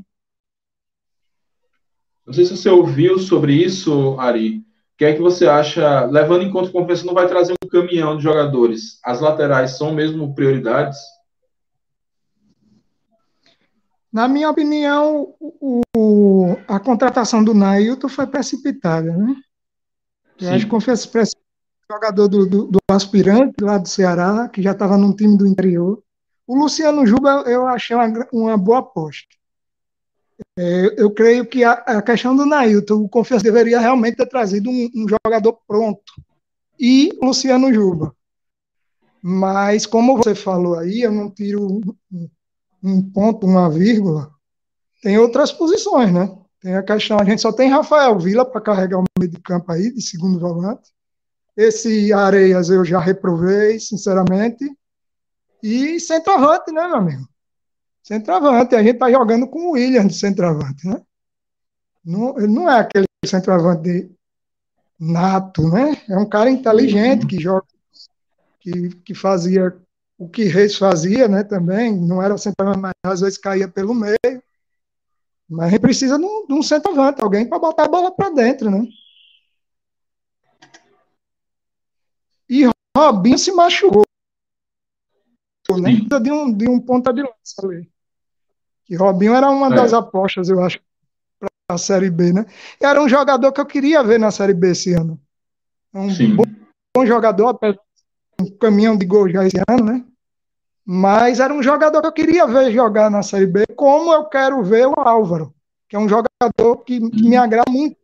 [2.27, 4.66] Não sei se você ouviu sobre isso, Ari,
[4.97, 7.69] que é que você acha, levando em conta que o Confiança não vai trazer um
[7.69, 10.99] caminhão de jogadores, as laterais são mesmo prioridades?
[14.11, 19.37] Na minha opinião, o, a contratação do Nailton foi precipitada, né?
[20.41, 21.09] Eu acho que Confiança
[21.91, 26.03] jogador do, do, do, aspirante lá do Ceará, que já estava num time do interior.
[26.47, 29.36] O Luciano Juba eu achei uma, uma boa aposta.
[30.59, 34.71] É, eu creio que a, a, questão do Nailton, o Confiança deveria realmente ter trazido
[34.71, 36.13] um, um jogador pronto.
[36.79, 38.15] E Luciano Juba.
[39.23, 41.81] Mas, como você falou aí, eu não tiro
[42.13, 42.29] um,
[42.83, 44.31] um ponto, uma vírgula.
[45.03, 46.33] Tem outras posições, né?
[46.61, 49.71] Tem a questão, a gente só tem Rafael Vila para carregar o meio de campo
[49.73, 50.91] aí, de segundo volante.
[51.57, 54.65] Esse Areias eu já reprovei, sinceramente.
[55.63, 57.29] E centroavante, né, meu amigo?
[58.07, 58.77] Centroavante.
[58.77, 61.03] A gente tá jogando com o William de centroavante, né?
[62.05, 64.09] Não, não é aquele centroavante
[64.97, 66.01] nato, né?
[66.09, 67.67] É um cara inteligente que joga,
[68.61, 69.77] que, que fazia
[70.17, 71.43] o que Reis fazia, né?
[71.43, 74.41] Também não era centroavante, mas às vezes caía pelo meio.
[75.49, 78.31] Mas a gente precisa de um, de um centroavante, alguém para botar a bola para
[78.31, 78.87] dentro, né?
[82.49, 84.05] E Robinho se machucou.
[85.69, 85.91] Né?
[86.21, 87.96] De um, de um ponta de lança ali.
[88.89, 89.75] E Robinho era uma é.
[89.75, 90.81] das apostas, eu acho,
[91.39, 92.47] para a Série B, né?
[92.81, 95.21] E era um jogador que eu queria ver na Série B esse ano.
[95.93, 96.45] Um bom,
[96.95, 97.81] bom, jogador, apesar
[98.41, 100.05] um caminhão de gol já esse ano, né?
[100.85, 104.63] Mas era um jogador que eu queria ver jogar na Série B, como eu quero
[104.63, 105.53] ver o Álvaro,
[105.89, 107.97] que é um jogador que, que me agrada muito.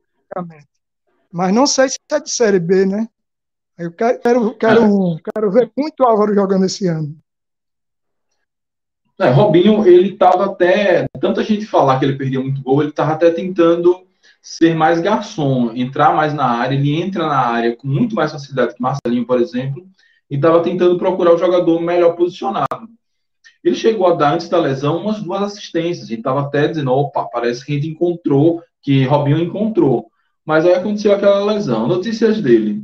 [1.31, 3.09] Mas não sei se é de Série B, né?
[3.79, 7.17] Eu quero, quero, quero, quero ver muito o Álvaro jogando esse ano.
[9.23, 11.07] É, Robinho, ele estava até.
[11.21, 14.03] Tanta gente falar que ele perdeu muito gol, ele estava até tentando
[14.43, 16.75] ser mais garçom, entrar mais na área.
[16.75, 19.87] Ele entra na área com muito mais facilidade que Marcelinho, por exemplo,
[20.29, 22.67] e estava tentando procurar o jogador melhor posicionado.
[23.63, 26.11] Ele chegou a dar, antes da lesão, umas duas assistências.
[26.11, 30.09] E estava até dizendo: opa, parece que a gente encontrou, que Robinho encontrou.
[30.45, 31.87] Mas aí aconteceu aquela lesão.
[31.87, 32.83] Notícias dele.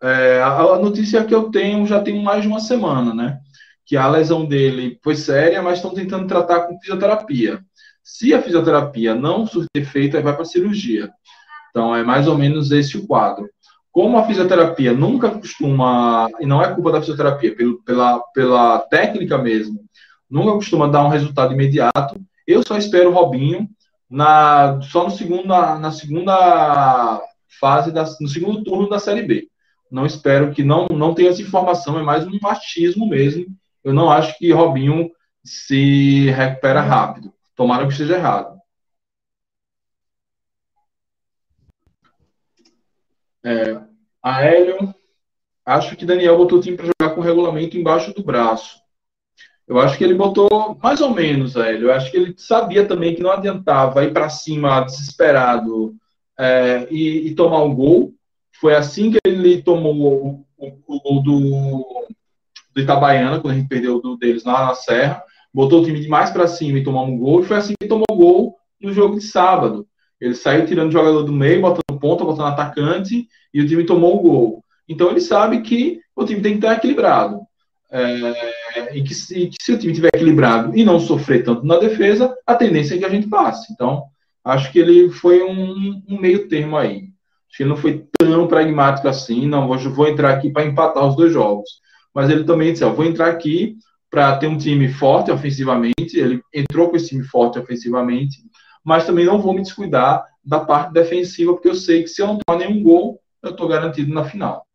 [0.00, 3.40] É, a notícia que eu tenho já tem mais de uma semana, né?
[3.90, 7.60] Que a lesão dele foi séria, mas estão tentando tratar com fisioterapia.
[8.04, 11.10] Se a fisioterapia não surtir efeito, aí vai para cirurgia.
[11.70, 13.50] Então é mais ou menos esse o quadro.
[13.90, 17.52] Como a fisioterapia nunca costuma, e não é culpa da fisioterapia,
[17.84, 19.80] pela, pela técnica mesmo,
[20.30, 23.68] nunca costuma dar um resultado imediato, eu só espero o Robinho
[24.08, 27.20] na, só no segundo, na, na segunda
[27.60, 29.50] fase, da, no segundo turno da Série B
[29.90, 33.46] não espero que não, não tenha essa informação, é mais um machismo mesmo.
[33.82, 35.10] Eu não acho que Robinho
[35.44, 37.32] se recupera rápido.
[37.56, 38.60] Tomara que esteja errado.
[43.42, 43.80] É,
[44.22, 44.94] a Hélio,
[45.64, 48.80] acho que Daniel botou o time para jogar com o regulamento embaixo do braço.
[49.66, 51.88] Eu acho que ele botou mais ou menos, Hélio.
[51.88, 55.94] Eu acho que ele sabia também que não adiantava ir para cima desesperado
[56.38, 58.14] é, e, e tomar um gol
[58.60, 62.06] foi assim que ele tomou o, o, gol do,
[62.74, 66.08] do Itabaiana, quando a gente perdeu o deles lá na Serra, botou o time de
[66.08, 69.16] mais para cima e tomou um gol, e foi assim que tomou gol no jogo
[69.18, 69.86] de sábado.
[70.20, 74.16] Ele saiu tirando o jogador do meio, botando ponta, botando atacante, e o time tomou
[74.16, 74.64] o gol.
[74.88, 77.40] Então ele sabe que o time tem que estar equilibrado.
[77.92, 81.76] É, e que se, que se, o time estiver equilibrado e não sofrer tanto na
[81.78, 83.72] defesa, a tendência é que a gente passe.
[83.72, 84.04] Então,
[84.44, 87.08] acho que ele foi um, um meio termo aí.
[87.48, 91.16] Acho que ele não foi tão pragmático assim, não, vou entrar aqui para empatar os
[91.16, 91.68] dois jogos.
[92.14, 93.76] Mas ele também disse, ó, vou entrar aqui
[94.10, 98.38] para ter um time forte ofensivamente, ele entrou com esse time forte ofensivamente,
[98.84, 102.26] mas também não vou me descuidar da parte defensiva, porque eu sei que se eu
[102.26, 104.66] não tomar nenhum gol, eu estou garantido na final.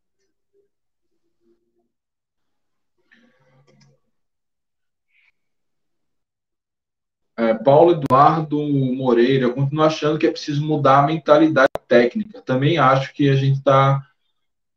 [7.38, 8.58] É, Paulo Eduardo
[8.96, 12.42] Moreira, eu continuo achando que é preciso mudar a mentalidade técnica.
[12.42, 14.02] Também acho que a gente está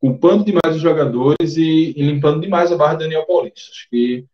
[0.01, 3.70] culpando demais os jogadores e, e, limpando demais a barra do Daniel Paulista.
[3.70, 4.26] Acho que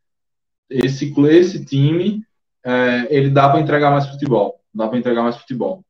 [0.68, 2.22] esse, esse time,
[2.64, 4.60] é, ele dá para entregar mais futebol.
[4.74, 5.84] Dá para entregar mais futebol.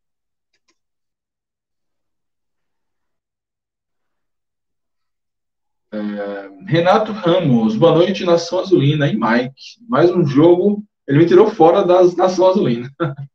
[5.92, 9.54] É, Renato Ramos, boa noite, Nação Azulina e Mike.
[9.88, 12.90] Mais um jogo ele me tirou fora das Nação Azulina.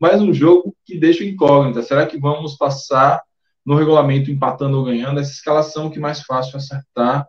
[0.00, 1.82] Mais um jogo que deixa incógnita.
[1.82, 3.22] Será que vamos passar
[3.68, 5.20] no regulamento empatando ou ganhando?
[5.20, 7.28] Essa escalação que é mais fácil acertar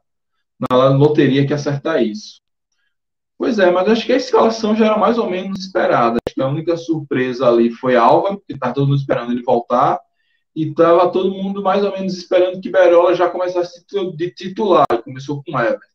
[0.71, 2.39] na loteria que acertar isso.
[3.37, 6.17] Pois é, mas acho que a escalação já era mais ou menos esperada.
[6.25, 9.99] Acho que a única surpresa ali foi Alva, porque estava todo mundo esperando ele voltar,
[10.55, 13.85] e estava todo mundo mais ou menos esperando que Berola já começasse
[14.15, 14.87] de titular.
[15.03, 15.85] Começou com Everton.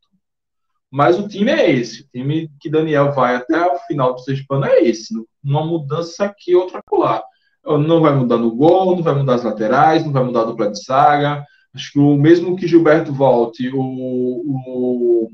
[0.91, 2.03] Mas o time é esse.
[2.03, 5.15] O time que Daniel vai até o final do Sergipano é esse.
[5.43, 7.23] Uma mudança aqui, outra colar.
[7.67, 10.71] Não vai mudar no gol, não vai mudar as laterais, não vai mudar a dupla
[10.71, 11.45] de saga.
[11.75, 15.31] Acho que o mesmo que Gilberto volte, o, o,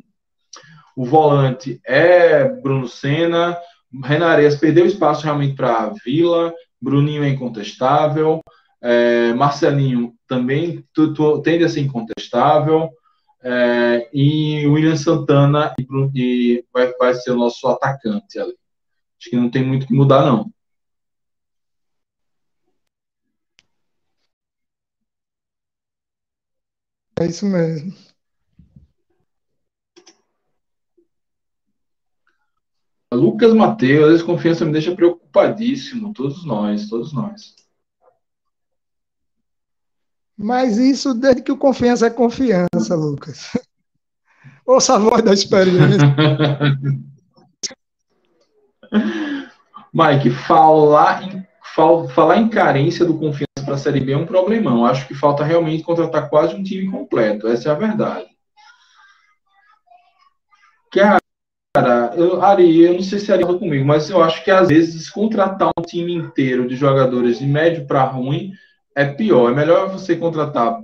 [0.96, 3.58] o volante é Bruno Senna.
[4.04, 6.54] Renares perdeu espaço realmente para Vila.
[6.80, 8.40] Bruninho é incontestável.
[8.82, 10.84] É, Marcelinho também
[11.44, 12.88] tende a ser incontestável.
[13.42, 18.54] É, e William Santana e, e vai, vai ser o nosso atacante ali.
[19.18, 20.50] Acho que não tem muito que mudar, não.
[27.20, 27.92] É isso mesmo.
[33.12, 36.14] Lucas Mateus, a desconfiança me deixa preocupadíssimo.
[36.14, 37.54] Todos nós, todos nós.
[40.34, 43.50] Mas isso desde que o confiança é confiança, Lucas.
[44.64, 45.98] Ouça a voz da experiência.
[49.92, 54.26] Mike, falar em, fal, falar em carência do confiança para a Série B é um
[54.26, 54.84] problemão.
[54.84, 57.46] Acho que falta realmente contratar quase um time completo.
[57.46, 58.28] Essa é a verdade.
[60.92, 64.66] Cara, eu, Ari, eu não sei se Ari falou comigo, mas eu acho que às
[64.66, 68.52] vezes contratar um time inteiro de jogadores de médio para ruim
[68.96, 69.52] é pior.
[69.52, 70.80] É melhor você contratar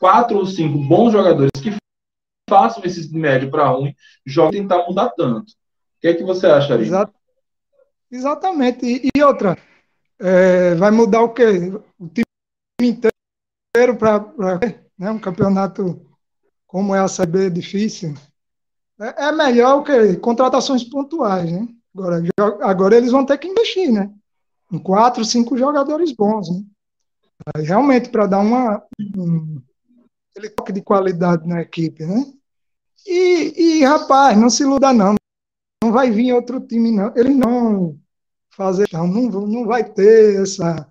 [0.00, 1.76] quatro ou cinco bons jogadores que
[2.48, 3.94] façam esses de médio para ruim,
[4.26, 5.50] e tentar mudar tanto.
[5.50, 6.88] O que é que você acha, Ari?
[8.10, 8.86] Exatamente.
[8.86, 9.58] E, e outra,
[10.22, 11.72] é, vai mudar o quê?
[11.98, 12.24] O time
[12.80, 14.24] inteiro para
[14.96, 16.06] né, um campeonato
[16.66, 18.14] como é a CB difícil.
[19.00, 20.16] É, é melhor o quê?
[20.16, 21.66] Contratações pontuais, né?
[21.94, 22.22] Agora,
[22.62, 24.10] agora eles vão ter que investir, né?
[24.70, 26.64] Em quatro, cinco jogadores bons, né?
[27.56, 28.82] realmente para dar uma
[29.16, 29.60] um,
[30.30, 32.32] aquele toque de qualidade na equipe, né?
[33.04, 35.16] E, e, rapaz, não se iluda não,
[35.82, 37.98] não vai vir outro time não, eles não
[38.56, 40.86] fazer não, não, não vai ter essa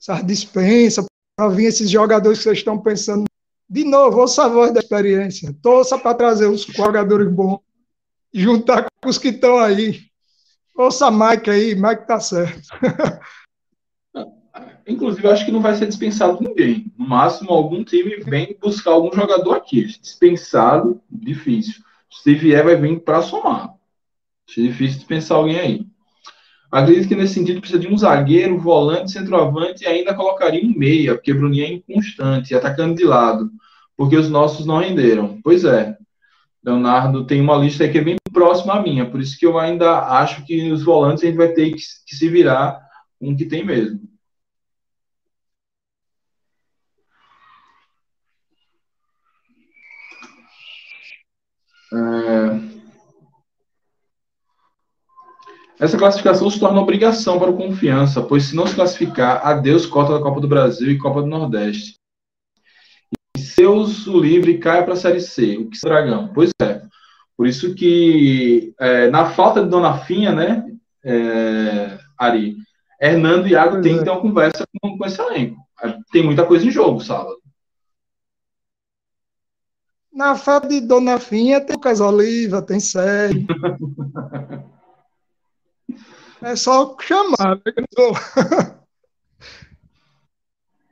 [0.00, 1.04] essa dispensa
[1.36, 3.24] para vir esses jogadores que vocês estão pensando.
[3.68, 7.60] De novo, ouça a voz da experiência, torça para trazer os jogadores bons,
[8.32, 10.00] juntar com os que estão aí.
[10.74, 12.68] Ouça Mike aí, Mike tá certo.
[14.86, 16.92] Inclusive, acho que não vai ser dispensado ninguém.
[16.98, 19.84] No máximo, algum time vem buscar algum jogador aqui.
[19.84, 21.74] Dispensado, difícil.
[22.10, 23.74] Se vier, vai vir para somar.
[24.48, 25.89] Acho difícil dispensar alguém aí.
[26.70, 31.14] Acredito que nesse sentido precisa de um zagueiro, volante, centroavante e ainda colocaria um meia,
[31.14, 33.50] porque Bruninho é inconstante, atacando de lado,
[33.96, 35.40] porque os nossos não renderam.
[35.42, 35.96] Pois é.
[36.62, 39.98] Leonardo tem uma lista que é bem próxima à minha, por isso que eu ainda
[39.98, 42.80] acho que os volantes a gente vai ter que, que se virar
[43.18, 44.00] com o que tem mesmo.
[55.80, 60.12] Essa classificação se torna obrigação para o Confiança, pois se não se classificar, adeus cota
[60.12, 61.94] da Copa do Brasil e Copa do Nordeste.
[63.34, 66.30] E seus o livre cai para a Série C, o que é Dragão.
[66.34, 66.82] Pois é.
[67.34, 70.66] Por isso que, é, na falta de Dona Finha, né,
[71.02, 72.58] é, Ari,
[73.00, 75.56] Hernando e Iago têm que ter uma conversa com, com esse elenco.
[76.12, 77.38] Tem muita coisa em jogo, sábado.
[80.12, 83.46] Na falta de Dona Finha tem Lucas Oliva, tem Sérgio.
[86.42, 87.56] é só chamar.
[87.56, 87.72] Né?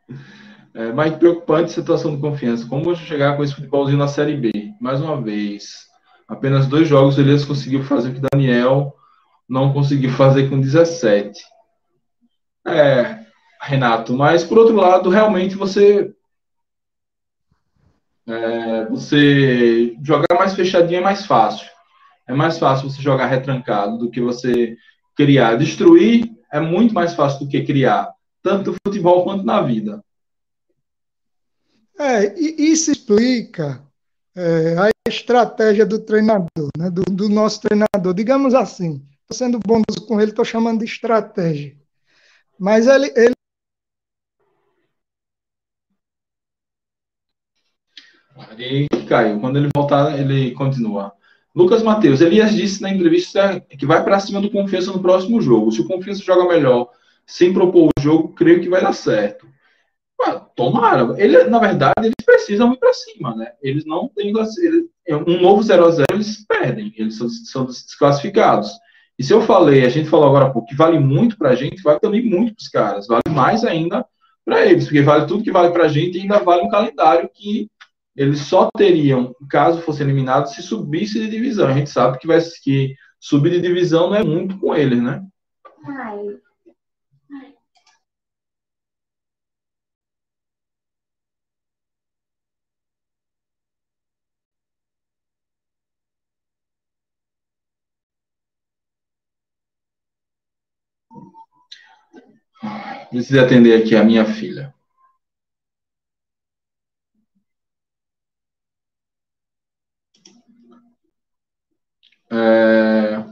[0.74, 2.66] é mais preocupante situação de confiança.
[2.66, 4.53] Como você chegar com esse futebolzinho na Série B?
[4.80, 5.86] Mais uma vez.
[6.28, 8.94] Apenas dois jogos ele conseguiu fazer o que Daniel
[9.49, 11.42] não conseguiu fazer com 17.
[12.66, 13.26] É,
[13.62, 16.14] Renato, mas por outro lado, realmente você
[18.26, 21.66] é, você jogar mais fechadinho é mais fácil.
[22.26, 24.76] É mais fácil você jogar retrancado do que você
[25.18, 25.56] criar.
[25.56, 30.02] Destruir é muito mais fácil do que criar, tanto no futebol quanto na vida.
[31.99, 33.82] É, e isso explica
[34.36, 38.14] é, a estratégia do treinador, né, do, do nosso treinador.
[38.14, 41.76] Digamos assim, estou sendo bondoso com ele, estou chamando de estratégia.
[42.57, 43.34] Mas ele, ele
[48.57, 49.40] Ele caiu.
[49.40, 51.12] Quando ele voltar, ele continua.
[51.59, 55.72] Lucas Matheus, Elias disse na entrevista que vai para cima do Confiança no próximo jogo.
[55.72, 56.89] Se o Confiança joga melhor
[57.26, 59.45] sem propor o jogo, creio que vai dar certo.
[60.55, 61.14] Tomara.
[61.21, 63.53] Ele, na verdade, eles precisam ir para cima, né?
[63.61, 64.33] Eles não têm.
[64.33, 68.71] um novo 0 a 0 eles perdem, eles são, são desclassificados.
[69.18, 71.55] E se eu falei, a gente falou agora há pouco, que vale muito para a
[71.57, 74.07] gente, vale também muito para os caras, vale mais ainda
[74.45, 77.29] para eles, porque vale tudo que vale para a gente e ainda vale um calendário
[77.35, 77.68] que
[78.18, 81.68] eles só teriam, caso fosse eliminado, se subisse de divisão.
[81.68, 85.24] A gente sabe que, vai, que subir de divisão não é muito com eles, né?
[85.86, 86.40] Ai.
[103.11, 104.74] Preciso atender aqui a minha filha.
[112.38, 113.24] É...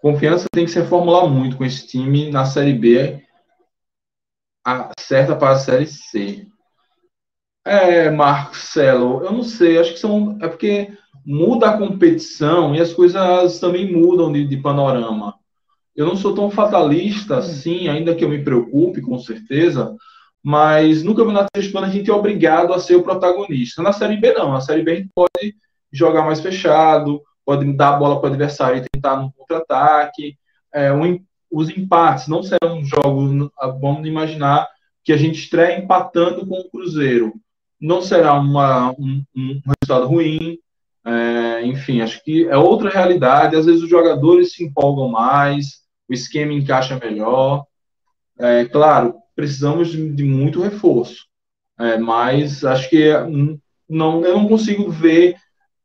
[0.00, 3.20] Confiança tem que se reformular muito com esse time na Série B,
[4.98, 6.46] certa para a Série C.
[7.64, 10.38] É, Marcelo, eu não sei, acho que são.
[10.40, 10.90] É porque
[11.26, 15.34] muda a competição e as coisas também mudam de, de panorama.
[15.94, 19.96] Eu não sou tão fatalista assim, ainda que eu me preocupe, com certeza,
[20.42, 23.82] mas no Campeonato Hispano a gente é obrigado a ser o protagonista.
[23.82, 24.52] Na Série B, não.
[24.52, 25.56] Na Série B a gente pode
[25.92, 30.36] jogar mais fechado, pode dar a bola para o adversário e tentar no contra-ataque.
[30.70, 31.18] É, um,
[31.50, 33.50] os empates não serão jogos,
[33.80, 34.68] vamos imaginar
[35.02, 37.32] que a gente estreia empatando com o Cruzeiro.
[37.80, 40.58] Não será uma, um, um resultado ruim,
[41.06, 43.56] é, enfim, acho que é outra realidade.
[43.56, 47.64] Às vezes os jogadores se empolgam mais, o esquema encaixa melhor.
[48.38, 51.24] É, claro, precisamos de, de muito reforço,
[51.80, 53.58] é, mas acho que hum,
[53.88, 55.34] não, eu não consigo ver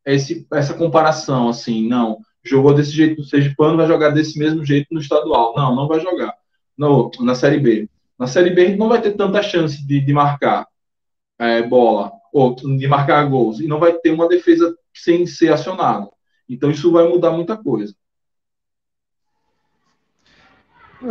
[0.05, 1.88] esse, essa comparação assim.
[1.88, 5.53] Não, jogou desse jeito no Sergipano, vai jogar desse mesmo jeito no estadual.
[5.55, 6.34] Não, não vai jogar.
[6.77, 7.89] No, na Série B.
[8.17, 10.67] Na Série B, não vai ter tanta chance de, de marcar
[11.39, 16.11] é, bola, ou de marcar gols, e não vai ter uma defesa sem ser acionado.
[16.47, 17.95] Então, isso vai mudar muita coisa.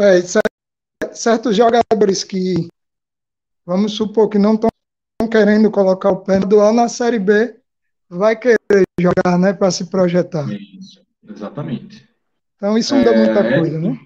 [0.00, 0.22] É,
[1.12, 2.68] certos jogadores que,
[3.66, 4.70] vamos supor que não estão
[5.30, 7.61] querendo colocar o pé dual na Série B,
[8.12, 8.58] vai querer
[9.00, 10.46] jogar, né, para se projetar.
[10.52, 12.06] Isso, exatamente.
[12.56, 13.98] Então, isso muda é, muita coisa, né?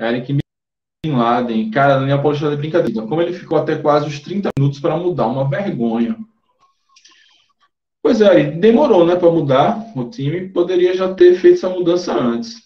[0.00, 3.06] Eric Bin Laden, cara, Daniel Paulista de brincadeira.
[3.06, 6.16] Como ele ficou até quase os 30 minutos para mudar, uma vergonha.
[8.02, 10.48] Pois é, demorou, né, para mudar o time.
[10.48, 12.61] Poderia já ter feito essa mudança antes.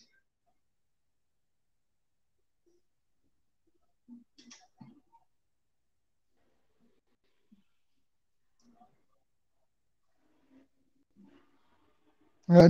[12.48, 12.68] É,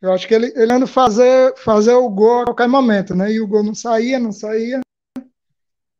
[0.00, 3.32] eu acho que ele, ele anda fazer, fazer o gol a qualquer momento, né?
[3.32, 4.80] E o gol não saía, não saía.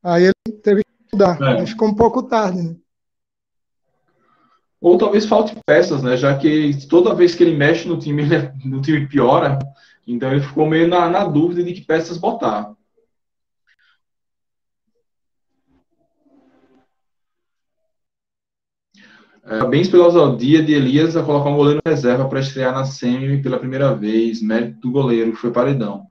[0.03, 1.41] Aí ele teve que mudar.
[1.41, 1.67] É.
[1.67, 2.77] Ficou um pouco tarde, né?
[4.81, 6.15] Ou talvez falte peças, né?
[6.15, 9.59] Já que toda vez que ele mexe no time, ele, no time piora.
[10.07, 12.75] Então ele ficou meio na, na dúvida de que peças botar.
[18.95, 23.43] É, parabéns pela ousadia de Elias a colocar um goleiro reserva para estrear na semi
[23.43, 24.43] pela primeira vez.
[24.43, 26.07] Mérito do goleiro, que foi paredão.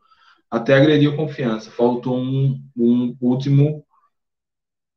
[0.50, 1.72] Até agrediu confiança.
[1.72, 3.86] Faltou um, um último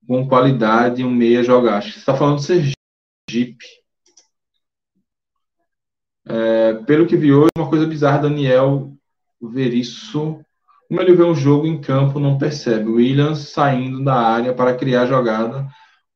[0.07, 1.79] com qualidade, um meia jogar.
[1.79, 3.67] Acho que você está falando do Sergipe.
[6.29, 8.93] É, pelo que vi hoje, uma coisa bizarra, Daniel
[9.41, 10.41] ver isso.
[10.89, 12.89] Como ele vê um jogo em campo, não percebe.
[12.89, 15.67] Williams saindo da área para criar jogada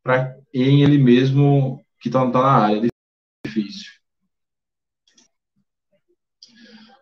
[0.02, 2.88] para em ele mesmo que está tá na área.
[3.44, 3.90] Difícil.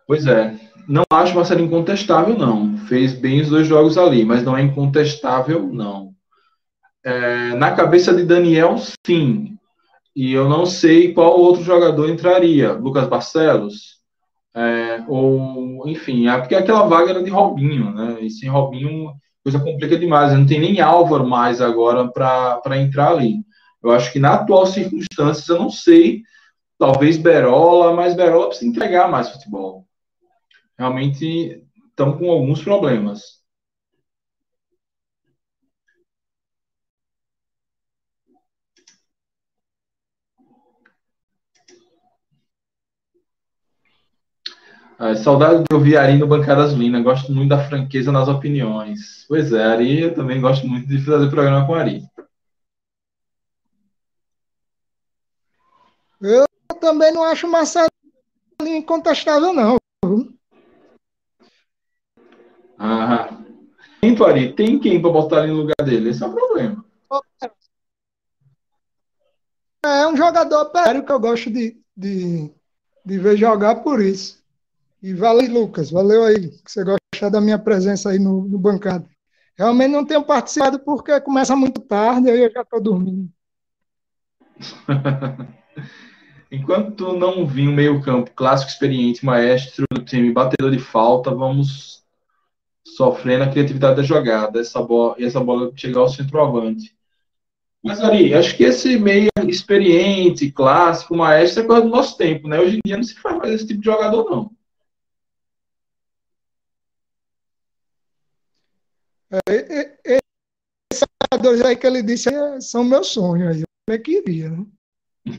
[0.07, 0.59] Pois é.
[0.87, 2.75] Não acho uma série incontestável, não.
[2.87, 6.13] Fez bem os dois jogos ali, mas não é incontestável, não.
[7.03, 9.55] É, na cabeça de Daniel, sim.
[10.15, 12.73] E eu não sei qual outro jogador entraria.
[12.73, 13.99] Lucas Barcelos?
[14.55, 18.17] É, ou, enfim, é porque aquela vaga era de Robinho, né?
[18.21, 19.13] E sem Robinho,
[19.43, 20.33] coisa complica demais.
[20.33, 23.35] Não tem nem Álvaro mais agora para entrar ali.
[23.81, 26.23] Eu acho que na atual circunstâncias, eu não sei,
[26.77, 29.87] talvez Berola, mas Berola precisa entregar mais futebol.
[30.77, 33.39] Realmente estão com alguns problemas.
[44.99, 47.01] É, saudade de ouvir Ari no Bancada Azulina.
[47.01, 49.25] Gosto muito da franqueza nas opiniões.
[49.29, 52.03] Pois é, Ari, eu também gosto muito de fazer programa com Ari.
[56.21, 56.45] Eu
[56.81, 57.87] também não acho Marcelo
[58.61, 59.77] incontestável, não.
[62.77, 63.29] Ah,
[64.01, 64.53] quem, Ari?
[64.53, 66.09] Tem quem para botar ali no lugar dele?
[66.09, 66.85] Esse é o problema.
[69.83, 72.51] É um jogador sério que eu gosto de, de,
[73.05, 74.43] de ver jogar por isso.
[75.01, 79.07] E valeu, Lucas, valeu aí, que você gosta da minha presença aí no, no bancado.
[79.57, 83.29] Realmente não tenho participado porque começa muito tarde, aí eu já estou dormindo.
[86.51, 92.03] Enquanto não vir um meio-campo clássico, experiente, maestro do time, batedor de falta, vamos
[92.83, 96.95] sofrendo a criatividade da jogada, essa bola, e essa bola chegar ao centroavante.
[97.83, 102.59] Mas, Ari, acho que esse meio experiente, clássico, maestro, é coisa do nosso tempo, né?
[102.59, 104.51] Hoje em dia não se faz mais esse tipo de jogador, não.
[109.47, 112.29] É, esses jogadores aí que ele disse
[112.61, 113.63] são meus sonhos aí.
[113.87, 114.65] Eu queria, né?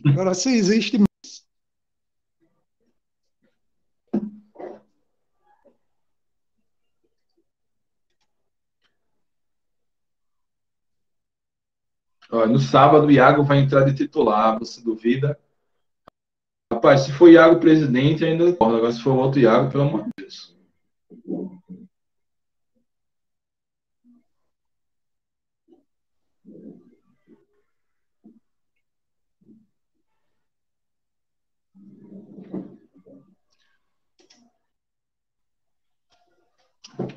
[0.07, 0.98] Agora, se existe
[12.47, 15.39] no sábado, o Iago vai entrar de titular, você duvida?
[16.73, 18.51] Rapaz, se for Iago presidente, ainda.
[18.51, 20.57] Agora, se for outro Iago, pelo amor de Deus.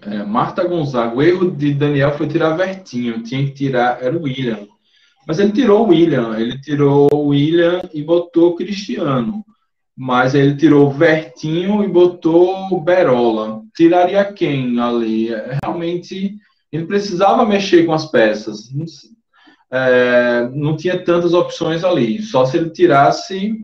[0.06, 4.24] É, Marta Gonzaga, o erro de Daniel foi tirar Vertinho, tinha que tirar, era o
[4.24, 4.68] William.
[5.26, 9.46] Mas ele tirou o William, ele tirou o William e botou o Cristiano.
[9.96, 13.62] Mas ele tirou o Vertinho e botou o Berola.
[13.76, 15.34] Tiraria quem ali?
[15.34, 16.36] É, realmente,
[16.72, 18.70] ele precisava mexer com as peças.
[19.72, 22.22] É, não tinha tantas opções ali.
[22.22, 23.62] Só se ele tirasse.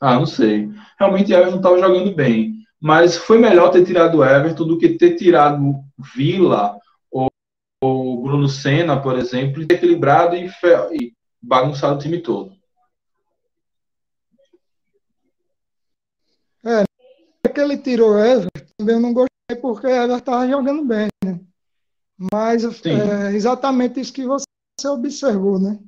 [0.00, 0.68] Ah, não sei.
[0.98, 2.49] Realmente, Everton estava jogando bem
[2.80, 5.84] mas foi melhor ter tirado o Everton do que ter tirado
[6.14, 6.78] Vila
[7.10, 7.28] ou,
[7.82, 10.50] ou Bruno Senna, por exemplo, e ter equilibrado e,
[10.92, 11.12] e
[11.42, 12.52] bagunçado o time todo.
[16.64, 16.84] É,
[17.48, 18.48] que ele tirou Everton,
[18.78, 21.40] também eu não gostei porque Everton estava jogando bem, né?
[22.32, 24.44] Mas é exatamente isso que você
[24.88, 25.78] observou, né?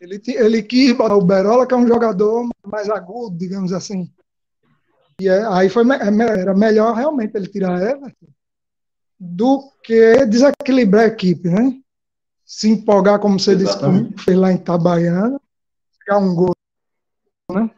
[0.00, 4.12] Ele, ele quis botar o Berola, que é um jogador mais agudo, digamos assim.
[5.20, 8.28] E é, aí foi, é, era melhor realmente ele tirar Everton
[9.18, 11.76] do que desequilibrar a equipe, né?
[12.44, 14.12] Se empolgar, como você Exatamente.
[14.12, 15.40] disse, fez lá em Itabaiana,
[15.98, 16.54] pegar um gol,
[17.50, 17.70] né?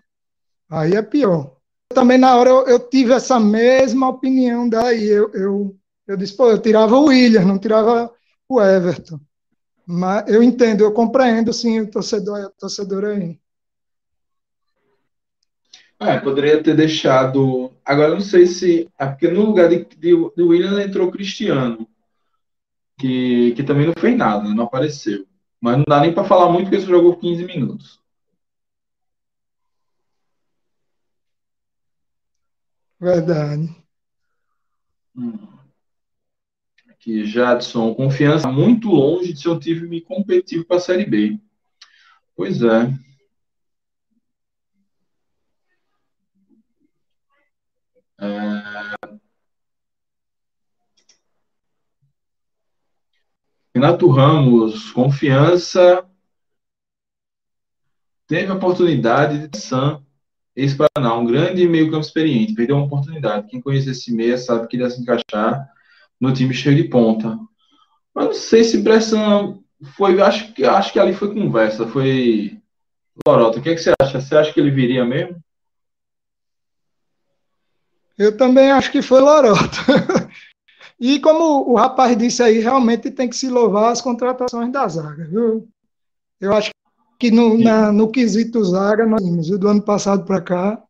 [0.68, 1.56] Aí é pior.
[1.88, 5.08] Também na hora eu, eu tive essa mesma opinião daí.
[5.08, 5.76] Eu, eu,
[6.06, 8.12] eu disse, pô, eu tirava o William, não tirava
[8.48, 9.18] o Everton.
[9.84, 13.40] Mas eu entendo, eu compreendo sim o torcedor, o torcedor aí.
[16.00, 17.72] É, poderia ter deixado.
[17.84, 18.88] Agora, não sei se.
[18.98, 21.86] É porque no lugar de, de, de William entrou o Cristiano,
[22.98, 25.26] que, que também não fez nada, não apareceu.
[25.60, 28.00] Mas não dá nem para falar muito porque ele jogou 15 minutos.
[32.98, 33.74] Verdade.
[35.14, 35.60] Hum.
[36.88, 41.38] Aqui, Jadson, confiança muito longe de ser um time competitivo para a Série B.
[42.36, 42.92] Pois é.
[48.20, 49.20] É...
[53.74, 56.04] Renato Ramos, confiança.
[58.26, 60.04] Teve a oportunidade de Sam,
[60.54, 62.54] ex-Paraná, um grande meio-campo experiente.
[62.54, 63.48] Perdeu uma oportunidade.
[63.48, 65.68] Quem conhece esse meia sabe que ele ia se encaixar
[66.20, 67.38] no time cheio de ponta.
[68.14, 69.58] Mas não sei se Bressan
[69.96, 70.20] foi.
[70.20, 71.86] Acho que, acho que ali foi conversa.
[71.86, 72.60] Foi.
[73.26, 74.20] Lorota, o que, é que você acha?
[74.20, 75.42] Você acha que ele viria mesmo?
[78.20, 79.78] Eu também acho que foi Lorota.
[81.00, 85.24] e como o rapaz disse aí, realmente tem que se louvar as contratações da zaga,
[85.24, 85.66] viu?
[86.38, 86.68] Eu acho
[87.18, 90.82] que no, na, no quesito zaga, nós vimos, do ano passado para cá.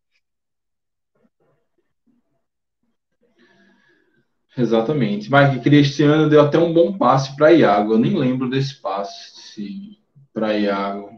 [4.59, 5.31] Exatamente.
[5.31, 7.93] Mas Cristiano deu até um bom passe para Iago.
[7.93, 10.01] Eu nem lembro desse passe
[10.35, 11.11] para Iago.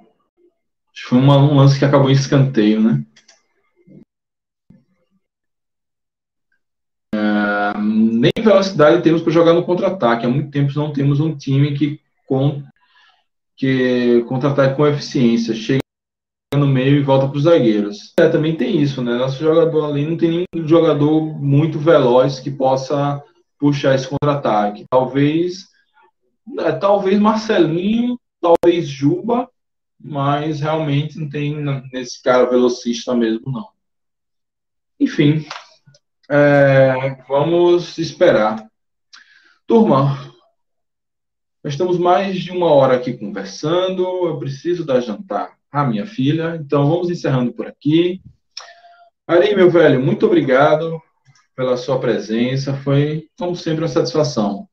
[0.93, 3.03] Acho que foi uma, um lance que acabou em escanteio, né?
[8.23, 10.25] Nem velocidade temos para jogar no contra-ataque.
[10.25, 12.63] Há muito tempo não temos um time que, com,
[13.57, 15.53] que contra-ataque com eficiência.
[15.53, 15.83] Chega
[16.55, 18.13] no meio e volta para os zagueiros.
[18.21, 19.17] É, também tem isso, né?
[19.17, 23.21] Nosso jogador ali não tem nenhum jogador muito veloz que possa
[23.59, 24.85] puxar esse contra-ataque.
[24.89, 25.67] Talvez,
[26.61, 29.51] é, talvez Marcelinho, talvez Juba,
[29.99, 31.57] mas realmente não tem
[31.93, 33.67] nesse cara velocista mesmo, não.
[35.01, 35.45] Enfim,
[36.35, 38.67] é, vamos esperar.
[39.67, 40.33] Turma,
[41.63, 44.03] nós estamos mais de uma hora aqui conversando.
[44.27, 48.23] Eu preciso dar jantar à minha filha, então vamos encerrando por aqui.
[49.27, 50.99] Ari, meu velho, muito obrigado
[51.55, 52.75] pela sua presença.
[52.79, 54.67] Foi, como sempre, uma satisfação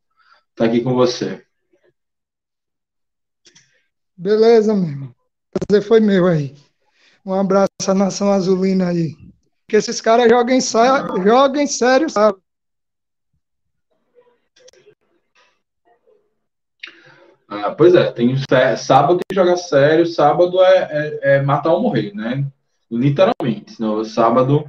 [0.51, 1.43] estar aqui com você.
[4.15, 5.15] Beleza, meu irmão.
[5.51, 6.55] Prazer foi meu aí.
[7.25, 9.18] Um abraço à nação azulina aí
[9.69, 10.59] que esses caras jogam em,
[11.23, 12.37] jogam em sério, sabe?
[17.47, 18.35] Ah, pois é, tem
[18.77, 22.45] sábado que joga sério, sábado é, é, é, matar ou morrer, né?
[22.91, 23.79] Literalmente.
[23.79, 24.65] No sábado,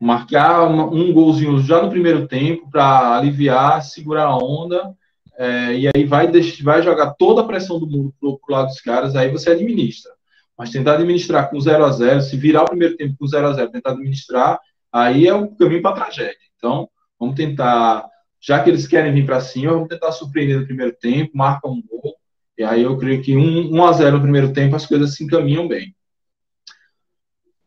[0.00, 4.94] marcar um golzinho já no primeiro tempo para aliviar, segurar a onda,
[5.36, 6.30] é, e aí vai,
[6.62, 10.13] vai jogar toda a pressão do mundo pro, pro lado dos caras, aí você administra.
[10.56, 13.52] Mas tentar administrar com 0 a 0 se virar o primeiro tempo com 0 a
[13.52, 14.58] 0 tentar administrar,
[14.92, 16.36] aí é o caminho para a tragédia.
[16.56, 18.08] Então, vamos tentar,
[18.40, 21.82] já que eles querem vir para cima, vamos tentar surpreender no primeiro tempo, marca um
[21.82, 22.14] gol
[22.56, 25.24] E aí eu creio que 1, 1 a 0 no primeiro tempo as coisas se
[25.24, 25.94] encaminham bem.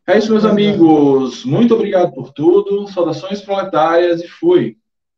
[0.06, 1.44] É isso, meus amigos.
[1.44, 2.88] Muito obrigado por tudo.
[2.88, 4.78] Saudações proletárias e fui.